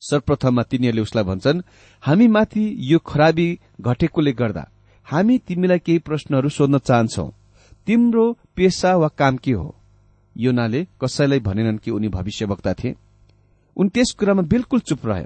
सर्वप्रथममा 0.00 0.62
तिनीहरूले 0.62 1.02
उसलाई 1.02 1.24
भन्छन् 1.24 1.62
हामी 2.02 2.26
माथि 2.28 2.64
यो 2.82 2.98
खराबी 2.98 3.48
घटेकोले 3.80 4.32
गर्दा 4.32 4.64
हामी 5.06 5.38
तिमीलाई 5.38 5.78
केही 5.78 5.98
प्रश्नहरू 5.98 6.48
सोध्न 6.48 6.78
चाहन्छौ। 6.78 7.26
तिम्रो 7.86 8.24
पेसा 8.56 8.96
वा 8.96 9.08
काम 9.08 9.36
के 9.36 9.52
हो 9.52 9.74
योनाले 10.36 10.86
कसैलाई 11.00 11.40
भनेनन् 11.40 11.78
कि 11.78 11.90
उनी 11.90 12.08
भविष्यवक्ता 12.08 12.74
थिए। 12.74 12.94
उनी 13.76 13.88
त्यस 13.88 14.10
कुरामा 14.18 14.42
बिल्कुल 14.42 14.80
चुप 14.80 15.06
रहे। 15.06 15.24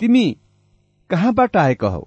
तिमी 0.00 0.24
कहाँबाट 1.10 1.56
आएका 1.56 1.88
हौ 1.88 2.02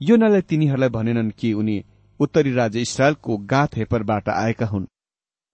योनाले 0.00 0.40
तिनीहरूलाई 0.40 0.88
भनेनन् 0.88 1.30
कि 1.30 1.52
उनी 1.52 1.76
उत्तरी 2.20 2.52
राज्य 2.52 2.80
इसरायलको 2.80 3.36
गाथ 3.52 3.76
हेपरबाट 3.76 4.28
आएका 4.28 4.66
हुन्। 4.66 4.86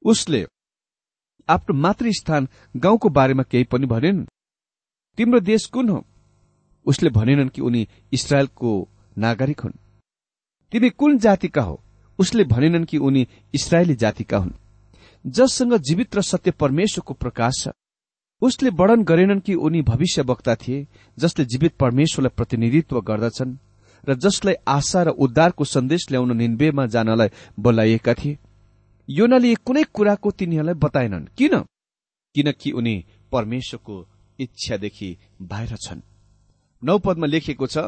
उसले 0.04 0.44
आफ्नो 1.48 1.76
मातृस्थान 1.76 2.48
गाउँको 2.76 3.08
बारेमा 3.08 3.42
केही 3.42 3.64
पनि 3.64 3.86
भनेनन् 3.86 4.24
तिम्रो 5.16 5.40
देश 5.40 5.66
कुन 5.66 5.88
हो? 5.88 6.06
उसले 6.86 7.10
भनेनन् 7.10 7.48
कि 7.48 7.60
उनी 7.60 7.88
इसरायलको 8.12 8.88
नागरिक 9.18 9.60
हुन्। 9.60 9.72
तिमी 10.72 10.90
कुन 10.90 11.18
जातिका 11.18 11.62
हो? 11.62 11.82
उसले 12.18 12.44
भनेनन् 12.44 12.84
कि 12.84 12.98
उनी 12.98 13.28
इसरायली 13.54 13.94
जातिका 13.94 14.38
हुन्। 14.38 14.52
जससँग 15.26 15.76
जीवित 15.76 16.16
र 16.16 16.22
सत्य 16.22 16.50
परमेश्वरको 16.50 17.14
प्रकाश 17.14 17.52
छ। 17.58 17.68
उसले 18.42 18.70
वर्णन 18.70 19.04
गरेनन् 19.04 19.40
कि 19.40 19.54
उनी 19.54 19.82
भविष्य 19.82 20.22
वक्ता 20.22 20.54
थिए 20.54 20.88
जसले 21.18 21.44
जीवित 21.44 21.76
परमेश्वरलाई 21.76 22.34
प्रतिनिधित्व 22.36 23.00
गर्दछन् 23.00 23.56
र 24.08 24.14
जसलाई 24.14 24.54
आशा 24.68 25.02
र 25.02 25.08
उद्धारको 25.08 25.64
सन्देश 25.64 26.06
ल्याउन 26.10 26.36
निन्वेमा 26.36 26.86
जानलाई 26.86 27.28
बोलाइएका 27.58 28.14
थिए। 28.14 28.38
योनाले 29.10 29.54
कुनै 29.54 29.84
कुराको 29.84 30.30
तिनीहरूलाई 30.30 30.74
बताएनन्। 30.74 31.24
किन? 31.38 31.58
किनकि 32.34 32.70
उनी 32.70 33.04
परमेश्वरको 33.32 34.08
इच्छादेखि 34.38 35.16
बाहिर 35.42 35.76
छन्। 35.76 36.00
नौ 36.82 36.98
पदमा 36.98 37.26
लेखिएको 37.26 37.66
छ 37.66 37.78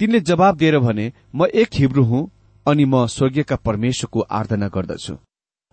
तिनले 0.00 0.20
जवाब 0.22 0.56
दिएर 0.56 0.78
भने 0.78 1.12
म 1.34 1.46
एक 1.54 1.68
हिब्रू 1.74 2.04
हुँ 2.04 2.30
अनि 2.66 2.84
म 2.84 3.06
स्वर्गीयका 3.08 3.56
परमेश्वरको 3.56 4.20
आराधना 4.20 4.68
गर्दछु 4.68 5.16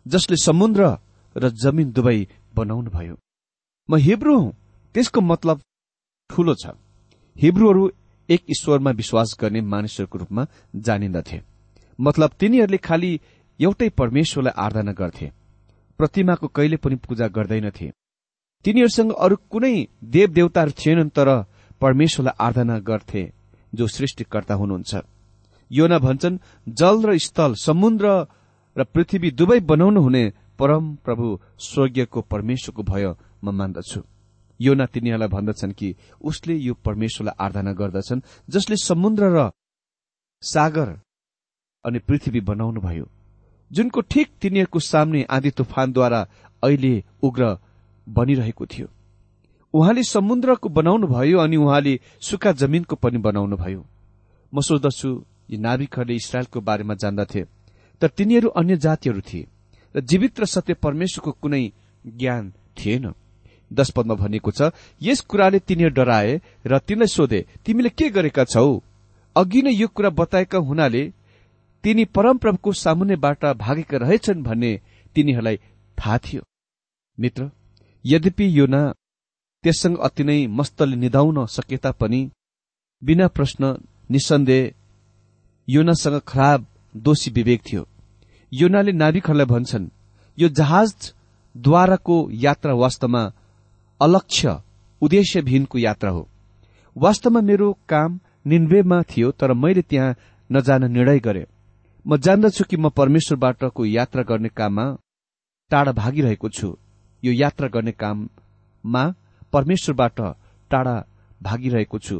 जसले 0.05 0.37
समुद्र 0.37 0.97
र 1.35 1.49
जमिन 1.55 1.91
दुवै 1.91 2.19
बनाउनुभयो 2.55 3.15
म 3.89 3.95
हिब्रू 3.97 4.37
हुँ 4.37 4.55
त्यसको 4.95 5.21
मतलब 5.21 5.61
ठूलो 6.29 6.53
छ। 6.55 6.73
हिब्रूहरू 7.35 7.83
एक 8.29 8.41
ईश्वरमा 8.49 8.91
विश्वास 8.91 9.35
गर्ने 9.39 9.61
मानिसहरूको 9.63 10.17
रूपमा 10.17 10.45
जानिन्दथे। 10.75 11.41
मतलब 11.99 12.31
तिनीहरूले 12.39 12.77
खालि 12.77 13.11
एउटै 13.59 13.89
परमेश्वरलाई 13.89 14.53
आराधना 14.57 14.91
गर्थे। 14.91 15.31
प्रतिमाको 15.99 16.47
कहिले 16.47 16.77
पनि 16.77 16.95
पूजा 16.97 17.27
गर्दैनथे। 17.27 17.91
तिनीहरूसँग 18.65 19.11
अरू 19.15 19.35
कुनै 19.49 19.75
देव 20.05 20.29
देवताहरू 20.29 20.71
थिएनन् 20.71 21.09
तर 21.09 21.29
परमेश्वरलाई 21.81 22.35
आराधना 22.39 22.77
गर्थे 22.79 23.23
जो 23.73 23.87
सृष्टिकर्ता 23.87 24.53
हुनुहुन्छ। 24.53 24.93
योना 25.71 25.97
भन्छन् 25.99 26.41
जल 26.67 26.95
र 27.05 27.17
स्थल 27.17 27.53
समुद्र 27.57 28.05
र 28.75 28.83
पृथ्वी 28.85 29.31
दुवै 29.31 29.59
बनाउनु 29.61 30.01
हुने 30.01 30.23
परम 30.59 30.83
प्रभु 31.05 31.25
स्वर्गीयको 31.59 32.21
परमेश्वरको 32.23 32.83
भय 32.83 33.05
म 33.43 33.51
मान्दछु। 33.51 34.01
योना 34.59 34.85
तिनीहरूलाई 34.85 35.29
भन्दछन् 35.29 35.71
कि 35.71 35.95
उसले 36.21 36.55
यो 36.57 36.73
परमेश्वरलाई 36.85 37.35
आराधना 37.39 37.73
गर्दछन् 37.73 38.25
जसले 38.49 38.75
समुद्र 38.81 39.23
र 39.35 39.51
सागर 40.43 40.89
अनि 41.85 41.99
पृथ्वी 41.99 42.41
बनाउनु 42.41 42.81
भयो 42.81 43.05
जुनको 43.71 44.01
ठिक 44.01 44.27
तिनीहरूको 44.41 44.79
सामने 44.81 45.23
आदि 45.29 45.51
तुफानद्वारा 45.51 46.21
अहिले 46.63 46.93
उग्र 47.21 47.43
बनिरहेको 48.07 48.65
थियो। 48.65 48.87
उहाँले 49.73 50.03
समुद्रको 50.03 50.69
बनाउनु 50.69 51.07
भयो 51.07 51.37
अनि 51.39 51.57
उहाँले 51.57 51.99
सुक्खा 52.21 52.51
जमिनको 52.51 52.95
पनि 52.95 53.17
बनाउनु 53.17 53.57
भयो। 53.57 53.85
म 54.53 54.61
सोच्दछु 54.61 55.09
यी 55.51 55.57
नाविकहरूले 55.57 56.15
इसरायलको 56.15 56.61
बारेमा 56.61 56.93
जान्दथे 56.93 57.41
तर 58.01 58.07
तिनीहरू 58.07 58.49
अन्य 58.49 58.75
जातिहरू 58.77 59.21
थिए 59.21 59.47
र 59.95 60.01
जीवित 60.01 60.39
र 60.39 60.45
सत्य 60.45 60.73
परमेश्वरको 60.75 61.31
कुनै 61.41 61.63
ज्ञान 62.05 62.53
थिएन। 62.77 63.13
दश 63.71 63.89
पदमा 63.91 64.15
भनिएको 64.15 64.51
छ 64.51 64.71
यस 65.01 65.21
कुराले 65.21 65.59
तिनीहरू 65.59 65.93
डराए 65.93 66.39
र 66.65 66.79
तिनलाई 66.79 67.07
सोधे 67.07 67.39
तिमीले 67.65 67.89
के 67.89 68.09
गरेका 68.09 68.43
छौ? 68.45 68.79
अघि 69.35 69.61
नै 69.61 69.71
यो 69.71 69.87
कुरा 69.87 70.09
बताएका 70.09 70.57
हुनाले 70.57 71.03
तिनी 71.83 72.05
परमप्रभुको 72.07 72.71
सामुन्यबाट 72.73 73.45
भागेका 73.57 73.97
रहेछन् 73.97 74.43
भन्ने 74.43 74.71
तिनीहरूलाई 75.15 75.57
थाहा 75.97 76.17
थियो। 76.17 76.41
मित्र 77.17 77.51
यद्यपि 78.11 78.47
यो 78.59 78.65
न 78.69 78.91
त्यससँग 79.63 79.97
अति 79.97 80.23
नै 80.23 80.39
मस्तले 80.57 80.95
निधाउन 80.95 81.45
सके 81.45 81.77
तापनि 81.77 82.21
बिना 83.01 83.27
प्रश्न 83.27 83.75
निसन्देह 84.11 84.73
योनासँग 85.67 86.19
खराब 86.27 86.65
दोषी 86.95 87.31
विवेक 87.31 87.61
थियो। 87.67 87.87
योनाले 88.51 88.91
नाविकहरूलाई 88.91 89.45
भन्छन् 89.45 89.89
यो 90.37 90.47
जहाजद्वाराको 90.49 92.15
यात्रा 92.45 92.73
वास्तवमा 92.73 93.23
अलक्ष्य 93.99 94.61
उद्देश्यविहीनको 95.01 95.77
यात्रा 95.77 96.09
हो। 96.09 96.27
वास्तवमा 96.95 97.41
मेरो 97.41 97.67
काम 97.89 98.19
निन्वेमा 98.45 99.01
थियो 99.01 99.31
तर 99.31 99.53
मैले 99.53 99.81
त्यहाँ 99.81 100.15
नजान 100.49 100.91
निर्णय 100.91 101.19
गरे। 101.19 101.45
म 102.05 102.17
जान्दछु 102.17 102.63
कि 102.69 102.77
म 102.77 102.89
परमेश्वरबाटको 102.89 103.85
यात्रा 103.85 104.23
गर्ने 104.23 104.49
काममा 104.49 104.85
टाढा 105.71 105.91
भागिरहेको 105.91 106.49
छु। 106.49 106.75
यो 107.27 107.33
यात्रा 107.33 107.67
गर्ने 107.75 107.91
काममा 108.01 109.03
परमेश्वरबाट 109.53 110.19
टाढा 110.71 110.95
भागिरहेको 111.43 111.97
छु। 111.99 112.17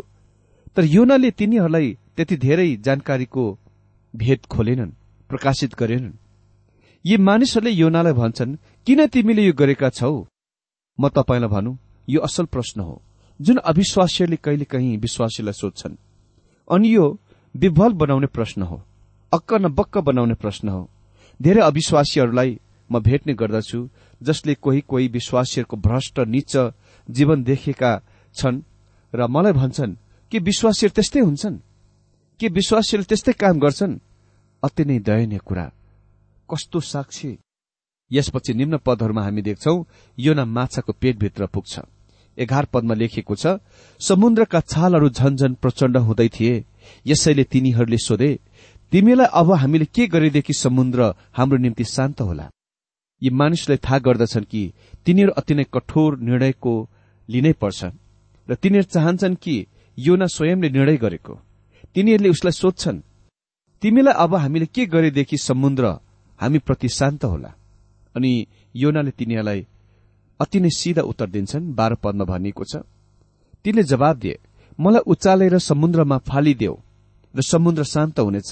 तर 0.76 0.84
योनाले 0.86 1.32
तिनीहरूलाई 1.32 1.88
त्यति 2.16 2.36
धेरै 2.38 2.70
जानकारीको 2.86 3.44
भेद 4.14 4.40
खोलेनन् 4.52 4.98
प्रकाशित 5.30 5.72
गरेनन्। 5.80 6.16
यी 7.06 7.18
मानिसहरूले 7.18 7.72
योनालाई 7.72 8.14
भन्छन् 8.14 8.58
किन 8.88 9.00
तिमीले 9.08 9.44
यो 9.44 9.54
गरेका 9.54 9.90
छौ? 9.90 10.14
म 11.00 11.04
तपाईँलाई 11.10 11.50
भनौँ 11.50 11.78
यो 12.08 12.20
असल 12.22 12.46
प्रश्न 12.46 12.82
हो। 12.82 12.96
जुन 13.40 13.58
अविश्वासीहरूले 13.72 14.38
कहिले 14.46 14.66
कहीँ 14.66 14.98
विश्वासीलाई 14.98 15.54
सोध्छन् 15.54 15.96
अनि 16.68 16.96
यो 16.96 17.06
विभल 17.56 17.92
बनाउने 17.94 18.28
प्रश्न 18.28 18.62
हो 18.62 18.78
अक्क 19.32 19.54
न 19.54 19.68
बक्क 19.70 19.98
बनाउने 19.98 20.34
प्रश्न 20.34 20.70
हो। 20.70 20.90
धेरै 21.40 21.62
अविश्वासीहरूलाई 21.62 22.52
म 22.92 23.00
भेट्ने 23.00 23.34
गर्दछु 23.34 23.90
जसले 24.22 24.54
कोही 24.56 24.82
कोही 24.82 25.08
विश्वासीहरूको 25.08 25.78
भ्रष्ट 25.78 26.20
निच 26.20 26.54
जीवन 27.10 27.44
देखेका 27.44 27.92
छन् 28.36 28.62
र 29.14 29.28
मलाई 29.28 29.54
भन्छन् 29.54 29.96
कि 30.32 30.40
विश्वासीहरू 30.40 30.94
त्यस्तै 30.96 31.20
हुन्छन्? 31.20 31.58
के 32.40 32.48
विश्वासीहरूले 32.48 33.08
त्यस्तै 33.08 33.34
काम 33.34 33.60
गर्छन्? 33.60 34.00
अति 34.64 34.84
नै 34.86 35.00
दयनीय 35.00 35.40
कुरा। 35.40 35.66
कस्तो 36.50 36.80
साक्षी! 36.80 37.38
यसपछि 38.12 38.54
निम्न 38.54 38.78
पदहरूमा 38.78 39.24
हामी 39.24 39.42
देख्छौ 39.42 39.76
योना 40.18 40.46
माछाको 40.46 40.94
पेटभित्र 40.94 41.46
पुग्छ। 41.46 41.80
एघार 42.38 42.66
पदमा 42.74 42.94
लेखिएको 42.94 43.36
छ 43.36 43.60
समुद्रका 44.00 44.60
छालहरू 44.62 45.10
झनझन 45.10 45.54
प्रचण्ड 45.54 45.98
हुँदै 45.98 46.30
थिए। 46.30 46.66
यसैले 47.08 47.44
तिनीहरूले 47.44 47.98
सोधे 47.98 48.40
तिमीलाई 48.92 49.28
अब 49.34 49.52
हामीले 49.52 49.86
के 49.86 50.08
गरेदेखि 50.08 50.54
समुद्र 50.54 51.14
हाम्रो 51.34 51.58
निम्ति 51.58 51.84
शान्त 51.84 52.22
होला? 52.22 52.50
यी 53.22 53.30
मानिसलाई 53.30 53.78
थाहा 53.78 54.00
गर्दछन् 54.00 54.50
कि 54.52 54.62
तिनीहरू 55.06 55.32
अति 55.32 55.54
नै 55.56 55.64
कठोर 55.74 56.20
निर्णयको 56.20 56.74
लिनै 57.30 57.54
पर्छ 57.54 57.80
र 58.50 58.56
तिनीहरू 58.56 58.88
चाहन्छन् 58.94 59.36
कि 59.36 59.56
योना 59.98 60.26
स्वयंले 60.26 60.70
निर्णय 60.70 60.98
गरेको। 60.98 61.34
तिनीहरूले 61.96 62.30
उसलाई 62.30 62.52
सोध्छन् 62.52 63.02
तिमीलाई 63.84 64.14
अब 64.14 64.36
हामीले 64.36 64.66
के 64.66 64.86
गरेदेखि 64.86 65.38
समुद्र 65.38 65.86
हामी 66.40 66.60
प्रति 66.60 66.90
शान्त 66.90 67.24
होला? 67.26 67.52
अनि 68.16 68.32
योनाले 68.76 69.12
तिनीहरूलाई 69.12 69.66
अति 70.40 70.60
नै 70.60 70.70
सिधा 70.70 71.02
उत्तर 71.02 71.28
दिन्छन् 71.30 71.74
बाह्र 71.74 71.96
पदमा 71.96 72.26
भनिएको 72.26 72.64
छ। 72.64 72.86
तिनले 73.66 73.84
जवाब 73.84 74.16
दिए 74.18 74.38
मलाई 74.80 75.02
उचालेर 75.08 75.58
समुद्रमा 75.60 76.18
फालिदेऊ 76.18 76.76
र 77.36 77.42
समुद्र 77.42 77.84
शान्त 77.84 78.20
हुनेछ। 78.20 78.52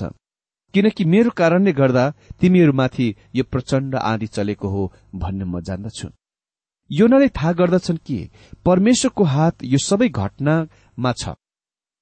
किनकि 0.76 1.04
मेरो 1.06 1.30
कारणले 1.32 1.72
गर्दा 1.72 2.04
तिमीहरूमाथि 2.42 3.08
यो 3.36 3.44
प्रचण्ड 3.52 3.96
आँधी 3.96 4.28
चलेको 4.28 4.68
हो 4.68 4.92
भन्ने 5.16 5.46
म 5.46 5.60
जान्दछु। 5.62 6.08
योनाले 6.90 7.28
थाहा 7.32 7.52
गर्दछन् 7.54 7.98
कि 7.98 8.18
परमेश्वरको 8.66 9.24
हात 9.26 9.64
यो 9.64 9.78
सबै 9.80 10.10
घटनामा 10.10 11.12
छ 11.14 11.34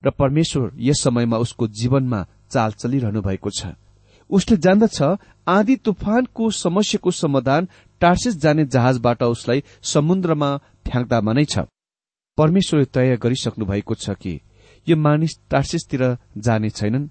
र 0.03 0.09
परमेश्वर 0.12 0.71
यस 0.79 1.03
समयमा 1.03 1.38
उसको 1.38 1.67
जीवनमा 1.79 2.25
चाल 2.51 2.71
चलिरहनु 2.81 3.21
भएको 3.21 3.49
छ। 3.49 3.77
उसले 4.29 4.57
जान्दछ 4.57 5.01
आँधी 5.47 5.75
तुफानको 5.86 6.49
समस्याको 6.57 7.12
समाधान 7.13 7.67
टार्सिस 8.01 8.36
जाने 8.41 8.65
जहाजबाट 8.65 9.23
उसलाई 9.23 9.63
समुद्रमा 9.83 10.49
फ्याँक्दामा 10.88 11.33
नै 11.33 11.45
छ। 11.45 11.69
परमेश्वरले 12.38 12.86
तय 12.86 13.17
गरिसक्नु 13.23 13.65
भएको 13.65 13.95
छ 13.95 14.17
कि 14.17 14.39
यो 14.88 14.95
मानिस 14.97 15.39
टार्सिसतिर 15.51 16.03
जाने 16.38 16.69
छैनन्। 16.71 17.09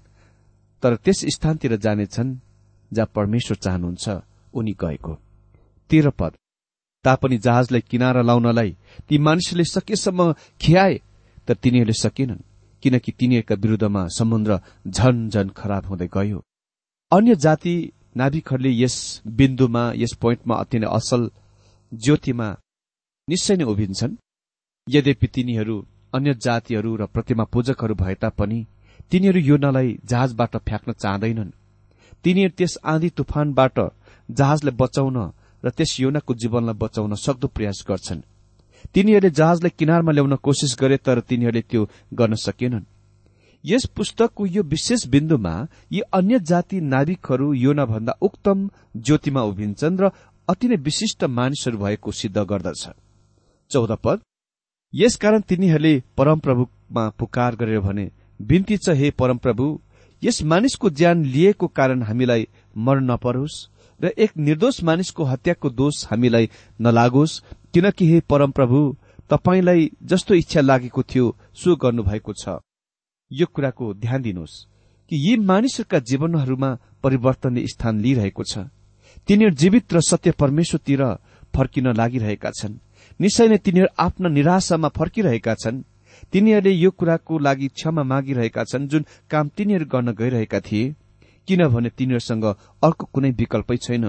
तर 0.83 0.95
त्यस 0.95 1.19
स्थानतिर 1.35 1.75
जानेछन् 1.77 2.37
जहाँ 2.91 3.11
परमेश्वर 3.15 3.57
चाहनुहुन्छ 3.57 4.05
उनी 4.53 4.73
गएको। 4.81 5.13
तेह्र 5.89 6.09
पद 6.19 6.31
तापनि 7.05 7.37
जहाजलाई 7.37 7.81
किनारा 7.91 8.21
लाउनलाई 8.21 8.71
ती 9.07 9.17
मानिसहरूले 9.17 9.63
सकेसम्म 9.65 10.31
खियाए 10.61 10.95
तर 11.47 11.55
तिनीहरूले 11.63 11.93
सकेनन् 11.95 12.45
किनकि 12.83 13.11
तिनीहरूका 13.19 13.55
विरूद्धमा 13.55 14.01
समुद्र 14.17 14.59
झन 14.87 15.15
झन 15.29 15.49
खराब 15.49 15.85
हुँदै 15.85 16.07
गयो। 16.13 16.39
अन्य 17.11 17.35
जाति 17.35 17.75
नाविकहरूले 18.17 18.71
यस 18.73 18.95
बिन्दुमा 19.27 19.83
यस 19.95 20.13
पोइन्टमा 20.21 20.55
अति 20.55 20.79
नै 20.79 20.87
असल 20.97 21.21
ज्योतिमा 21.91 22.47
निश्चय 23.27 23.55
नै 23.55 23.65
उभिन्छन्। 23.65 24.19
यद्यपि 24.87 25.27
तिनीहरू 25.27 25.75
अन्य 26.13 26.33
जातिहरू 26.45 26.95
र 26.95 27.05
प्रतिमा 27.05 27.43
पूजकहरू 27.53 27.95
भए 27.95 28.15
तापनि 28.21 28.59
तिनीहरू 29.11 29.39
योनालाई 29.41 29.89
जहाजबाट 30.05 30.53
फ्याँक्न 30.57 30.91
चाहँदैनन्। 30.93 31.51
तिनीहरू 32.23 32.53
त्यस 32.57 32.77
आँधी 32.83 33.09
तुफानबाट 33.09 33.77
जहाजलाई 34.29 34.75
बचाउन 34.75 35.17
र 35.63 35.69
त्यस 35.69 35.99
योनाको 35.99 36.33
जीवनलाई 36.33 36.75
बचाउन 36.75 37.13
सक्दो 37.15 37.47
प्रयास 37.47 37.83
गर्छन्। 37.87 38.21
तिनीहरूले 38.93 39.29
जहाजलाई 39.29 39.71
किनारमा 39.79 40.11
ल्याउन 40.11 40.35
कोसिस 40.35 40.75
गरे 40.79 40.97
तर 40.97 41.19
तिनीहरूले 41.19 41.61
त्यो 41.61 41.81
गर्न 42.13 42.33
सकेनन्। 42.37 42.89
यस 43.63 43.85
पुस्तकको 43.95 44.45
यो 44.45 44.63
विशेष 44.63 45.07
बिन्दुमा 45.07 45.53
यी 45.91 45.99
अन्य 46.13 46.39
जाति 46.41 46.81
नाविकहरू 46.83 47.53
योना 47.55 47.85
भन्दा 47.85 48.13
उक्तम 48.21 48.69
ज्योतिमा 48.97 49.41
उभिन्छन् 49.41 49.99
र 49.99 50.11
अति 50.47 50.67
नै 50.67 50.75
विशिष्ट 50.77 51.23
मानिसहरू 51.23 51.77
भएको 51.77 52.11
सिद्ध 52.11 52.37
गर्दछ। 52.43 52.83
चौध 53.71 53.91
पद। 54.03 54.19
यसकारण 54.93 55.41
तिनीहरूले 55.41 55.93
परमप्रभुमा 56.17 57.03
पुकार 57.09 57.55
गरेर 57.55 57.79
भने 57.79 58.05
बिन्ती 58.43 58.77
छ 58.77 58.95
हे 58.99 59.11
परमप्रभु 59.11 59.65
यस 60.21 60.41
मानिसको 60.43 60.89
ज्यान 60.89 61.23
लिएको 61.25 61.67
कारण 61.69 62.03
हामीलाई 62.03 62.47
मर्न 62.77 63.11
नपरोस् 63.11 63.61
र 63.99 64.11
एक 64.17 64.31
निर्दोष 64.37 64.83
मानिसको 64.83 65.23
हत्याको 65.23 65.69
दोष 65.71 66.05
हामीलाई 66.07 66.49
नलागोस्। 66.79 67.39
किनकि 67.73 68.05
हे 68.07 68.19
परमप्रभु 68.29 68.79
तपाईँलाई 69.29 69.89
जस्तो 70.03 70.33
इच्छा 70.35 70.61
लागेको 70.61 71.03
थियो 71.03 71.25
सो 71.53 71.75
गर्नुभएको 71.75 72.33
छ। 72.33 72.59
यो 73.31 73.45
कुराको 73.45 73.93
ध्यान 73.93 74.21
दिनुहोस् 74.21 74.65
कि 75.11 75.15
यी 75.25 75.35
मानिसहरूका 75.41 75.99
जीवनहरूमा 75.99 76.69
परिवर्तनले 77.03 77.67
स्थान 77.67 77.99
लिइरहेको 78.01 78.43
छ। 78.43 78.57
तिनीहरू 79.27 79.55
जीवित 79.55 79.93
र 79.93 80.01
सत्य 80.01 80.31
परमेश्वरतिर 80.31 81.03
फर्किन 81.53 81.87
लागिरहेका 81.93 82.51
छन्। 82.51 82.79
निश्चय 83.19 83.47
नै 83.47 83.57
तिनीहरू 83.57 83.95
आफ्ना 83.99 84.29
निराशामा 84.29 84.89
फर्किरहेका 84.89 85.53
छन्। 85.55 85.83
तिनीहरूले 86.33 86.71
यो 86.73 86.89
कुराको 86.91 87.37
लागि 87.37 87.67
क्षमा 87.77 88.03
मागिरहेका 88.03 88.63
छन् 88.63 88.87
जुन 88.87 89.05
काम 89.29 89.45
तिनीहरू 89.55 89.85
गर्न 89.85 90.11
गइरहेका 90.19 90.59
थिए। 90.59 90.93
किनभने 91.47 91.89
तिनीहरूसँग 91.97 92.45
अर्को 92.83 93.05
कुनै 93.13 93.31
विकल्पै 93.39 93.77
छैन। 93.77 94.05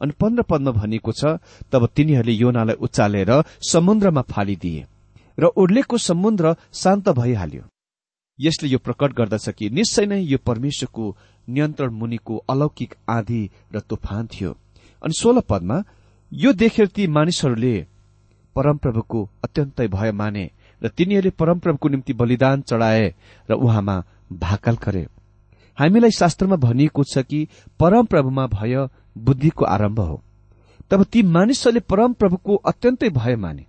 अनि 0.00 0.12
पन्ध्र 0.20 0.42
पदमा 0.42 0.70
भनिएको 0.70 1.12
छ 1.12 1.38
तब 1.72 1.82
तिनीहरूले 1.96 2.32
योनालाई 2.34 2.76
उचालेर 2.78 3.30
समुद्रमा 3.62 4.22
फालिदिए 4.32 4.86
र 5.38 5.44
उर्लेको 5.56 5.98
समुद्र 6.00 6.54
शान्त 6.72 7.08
भइहाल्यो। 7.10 7.62
यसले 8.38 8.68
यो 8.68 8.78
प्रकट 8.78 9.12
गर्दछ 9.12 9.48
कि 9.48 9.70
निश्चय 9.70 10.06
नै 10.06 10.20
यो 10.22 10.38
परमेश्वरको 10.38 11.04
नियन्त्रण 11.48 11.90
मुनिको 11.92 12.34
अलौकिक 12.48 12.94
आँधी 13.08 13.42
र 13.74 13.80
तुफान 13.80 14.26
थियो। 14.26 14.50
अनि 15.02 15.14
सोह्र 15.14 15.40
पदमा 15.50 15.76
यो 16.32 16.52
देखेर 16.54 16.86
ती 16.86 17.06
मानिसहरूले 17.06 17.74
परमप्रभुको 18.56 19.20
अत्यन्तै 19.44 19.86
भय 19.88 20.12
माने। 20.12 20.44
र 20.84 20.88
तिनीहरूले 20.88 21.30
परमप्रभुको 21.30 21.88
निम्ति 21.88 22.12
बलिदान 22.12 22.62
चढाए 22.62 23.14
र 23.50 23.54
उहाँमा 23.54 24.04
भाकल 24.32 24.76
गरे। 24.76 25.06
हामीलाई 25.78 26.10
शास्त्रमा 26.10 26.56
भनिएको 26.56 27.04
छ 27.04 27.18
कि 27.18 27.48
परमप्रभुमा 27.80 28.46
भय 28.46 28.88
बुद्धिको 29.18 29.64
आरम्भ 29.64 30.00
हो। 30.00 30.22
तब 30.90 31.04
ती 31.04 31.22
मानिसहरूले 31.22 31.80
परमप्रभुको 31.80 32.56
अत्यन्तै 32.56 33.08
भय 33.10 33.36
माने। 33.36 33.66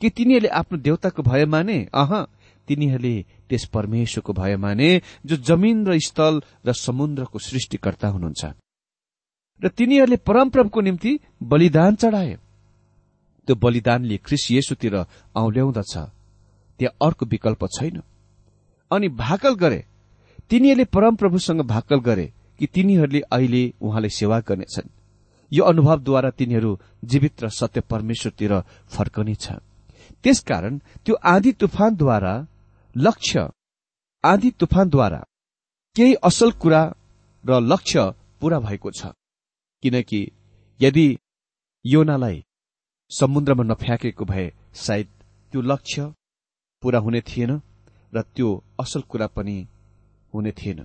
कि 0.00 0.10
तिनीहरूले 0.10 0.48
आफ्नो 0.48 0.78
देवताको 0.78 1.22
भय 1.22 1.44
माने? 1.44 1.88
अह 1.94 2.24
तिनीहरूले 2.68 3.24
त्यस 3.48 3.64
परमेश्वरको 3.66 4.32
भय 4.32 4.56
माने 4.56 5.02
जो 5.26 5.36
जमिन 5.36 5.86
र 5.86 5.98
स्थल 5.98 6.42
र 6.66 6.72
समुद्रको 6.72 7.38
सृष्टिकर्ता 7.38 8.08
हुनुहुन्छ। 8.08 8.44
र 9.64 9.68
तिनीहरूले 9.68 10.16
परमप्रभुको 10.16 10.80
निम्ति 10.80 11.20
बलिदान 11.42 11.94
चढाए। 11.94 12.38
त्यो 13.46 13.56
बलिदानले 13.56 14.16
ख्रिस 14.16 14.50
येसुतिर 14.50 15.04
औल्याउँदछ। 15.36 15.98
त्यहाँ 16.82 17.06
अर्को 17.06 17.26
विकल्प 17.26 17.64
छैन। 17.78 18.02
अनि 18.90 19.08
भाकल 19.08 19.54
गरे 19.54 19.84
तिनीहरूले 20.50 20.84
परमप्रभुसँग 20.84 21.60
भाकल 21.64 22.00
गरे 22.00 22.26
कि 22.58 22.66
तिनीहरूले 22.66 23.20
अहिले 23.32 23.62
उहाँलाई 23.80 24.10
सेवा 24.10 24.38
गर्नेछन्। 24.40 24.88
यो 25.52 25.64
अनुभवद्वारा 25.64 26.30
तिनीहरू 26.30 26.78
जीवित 27.04 27.42
र 27.44 27.48
सत्य 27.48 27.80
परमेश्वरतिर 27.80 28.52
फर्कनेछ। 28.90 29.46
त्यसकारण 30.24 30.78
त्यो 31.04 31.14
आधी 31.24 31.52
तुफानद्वारा 31.52 32.34
लक्ष्य 32.96 33.48
आधी 34.24 34.50
तुफानद्वारा 34.50 35.20
केही 35.96 36.14
असल 36.24 36.50
कुरा 36.52 36.82
र 37.44 37.60
लक्ष्य 37.62 38.10
पूरा 38.40 38.58
भएको 38.60 38.90
छ। 38.90 39.06
किनकि 39.82 40.20
यदि 40.80 41.06
योनालाई 41.84 42.44
समुद्रमा 43.10 43.64
नफ्याँकेको 43.64 44.24
भए 44.24 44.50
सायद 44.74 45.08
त्यो 45.52 45.60
लक्ष्य 45.62 46.12
पूरा 46.82 46.98
हुने 46.98 47.20
थिएन 47.20 47.60
र 48.12 48.22
त्यो 48.34 48.48
असल 48.80 49.00
कुरा 49.10 49.26
पनि 49.36 49.56
हुने 50.32 50.52
थिएन। 50.52 50.84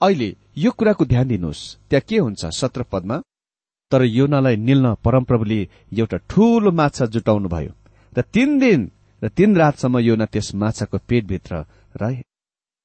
अहिले 0.00 0.28
यो 0.58 0.70
कुराको 0.70 1.04
ध्यान 1.04 1.28
दिनुहोस् 1.28 1.62
त्यहाँ 1.90 2.06
के 2.08 2.18
हुन्छ 2.18 2.46
सत्र 2.54 2.82
पदमा? 2.92 3.16
तर 3.92 4.02
योनालाई 4.04 4.56
निल्न 4.58 4.94
परमप्रभुले 5.04 5.60
एउटा 5.92 6.16
ठूलो 6.30 6.70
माछा 6.70 7.06
जुटाउनु 7.06 7.48
भयो 7.48 7.72
र 8.12 8.22
तीन 8.34 8.58
दिन 8.58 8.80
र 9.22 9.28
तीन 9.28 9.56
रातसम्म 9.56 9.98
योना 9.98 10.26
त्यस 10.26 10.54
माछाको 10.54 10.98
पेटभित्र 11.08 11.54
रहे। 11.96 12.22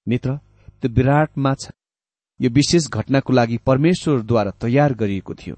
मित्र 0.08 0.36
त्यो 0.82 0.90
विराट 0.90 1.38
माछा 1.38 1.72
यो 2.40 2.50
विशेष 2.50 2.88
घटनाको 2.90 3.34
लागि 3.34 3.58
परमेश्वरद्वारा 3.68 4.52
तयार 4.62 4.94
गरिएको 4.94 5.34
थियो। 5.34 5.56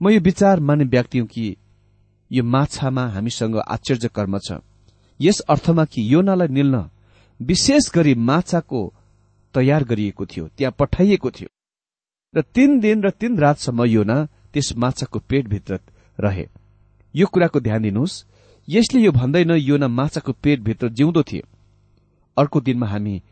म 0.00 0.10
यो 0.10 0.20
विचार 0.20 0.60
मान्ने 0.60 0.84
व्यक्ति 0.84 1.18
हुँ 1.18 1.28
कि 1.28 1.56
यो 2.30 2.42
माछामा 2.44 3.04
हामीसँग 3.14 3.56
आश्चर्य 3.58 4.08
कर्म 4.08 4.38
छ। 4.38 4.58
यस 5.20 5.40
अर्थमा 5.40 5.84
कि 5.84 6.14
योनालाई 6.14 6.48
निल्न 6.48 6.90
विशेष 7.40 7.90
गरी 7.94 8.14
माछाको 8.14 8.92
तयार 9.54 9.84
गरिएको 9.84 10.26
थियो 10.26 10.48
त्यहाँ 10.48 10.74
पठाइएको 10.78 11.30
थियो। 11.30 11.48
र 12.34 12.42
तीन 12.42 12.80
दिन 12.80 13.02
र 13.02 13.10
तीन 13.10 13.38
रातसम्म 13.38 13.84
योना 13.84 14.24
त्यस 14.52 14.72
माछाको 14.76 15.18
पेटभित्र 15.18 15.80
रहे। 16.20 16.48
यो 17.14 17.26
कुराको 17.26 17.60
ध्यान 17.60 17.82
दिनुहोस्। 17.82 18.24
यसले 18.68 19.00
यो 19.00 19.12
भन्दैन 19.12 19.50
योना 19.50 19.88
माछाको 19.88 20.32
पेटभित्र 20.32 20.88
जिउँदो 20.88 21.22
थियो। 21.22 21.46
अर्को 22.36 22.60
दिनमा 22.60 22.86
हामी 22.86 23.22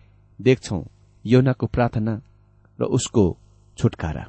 देख्छौ 0.41 0.85
योनाको 1.25 1.67
प्रार्थना 1.67 2.21
र 2.79 2.85
उसको 2.85 3.25
छुटकारा। 3.79 4.29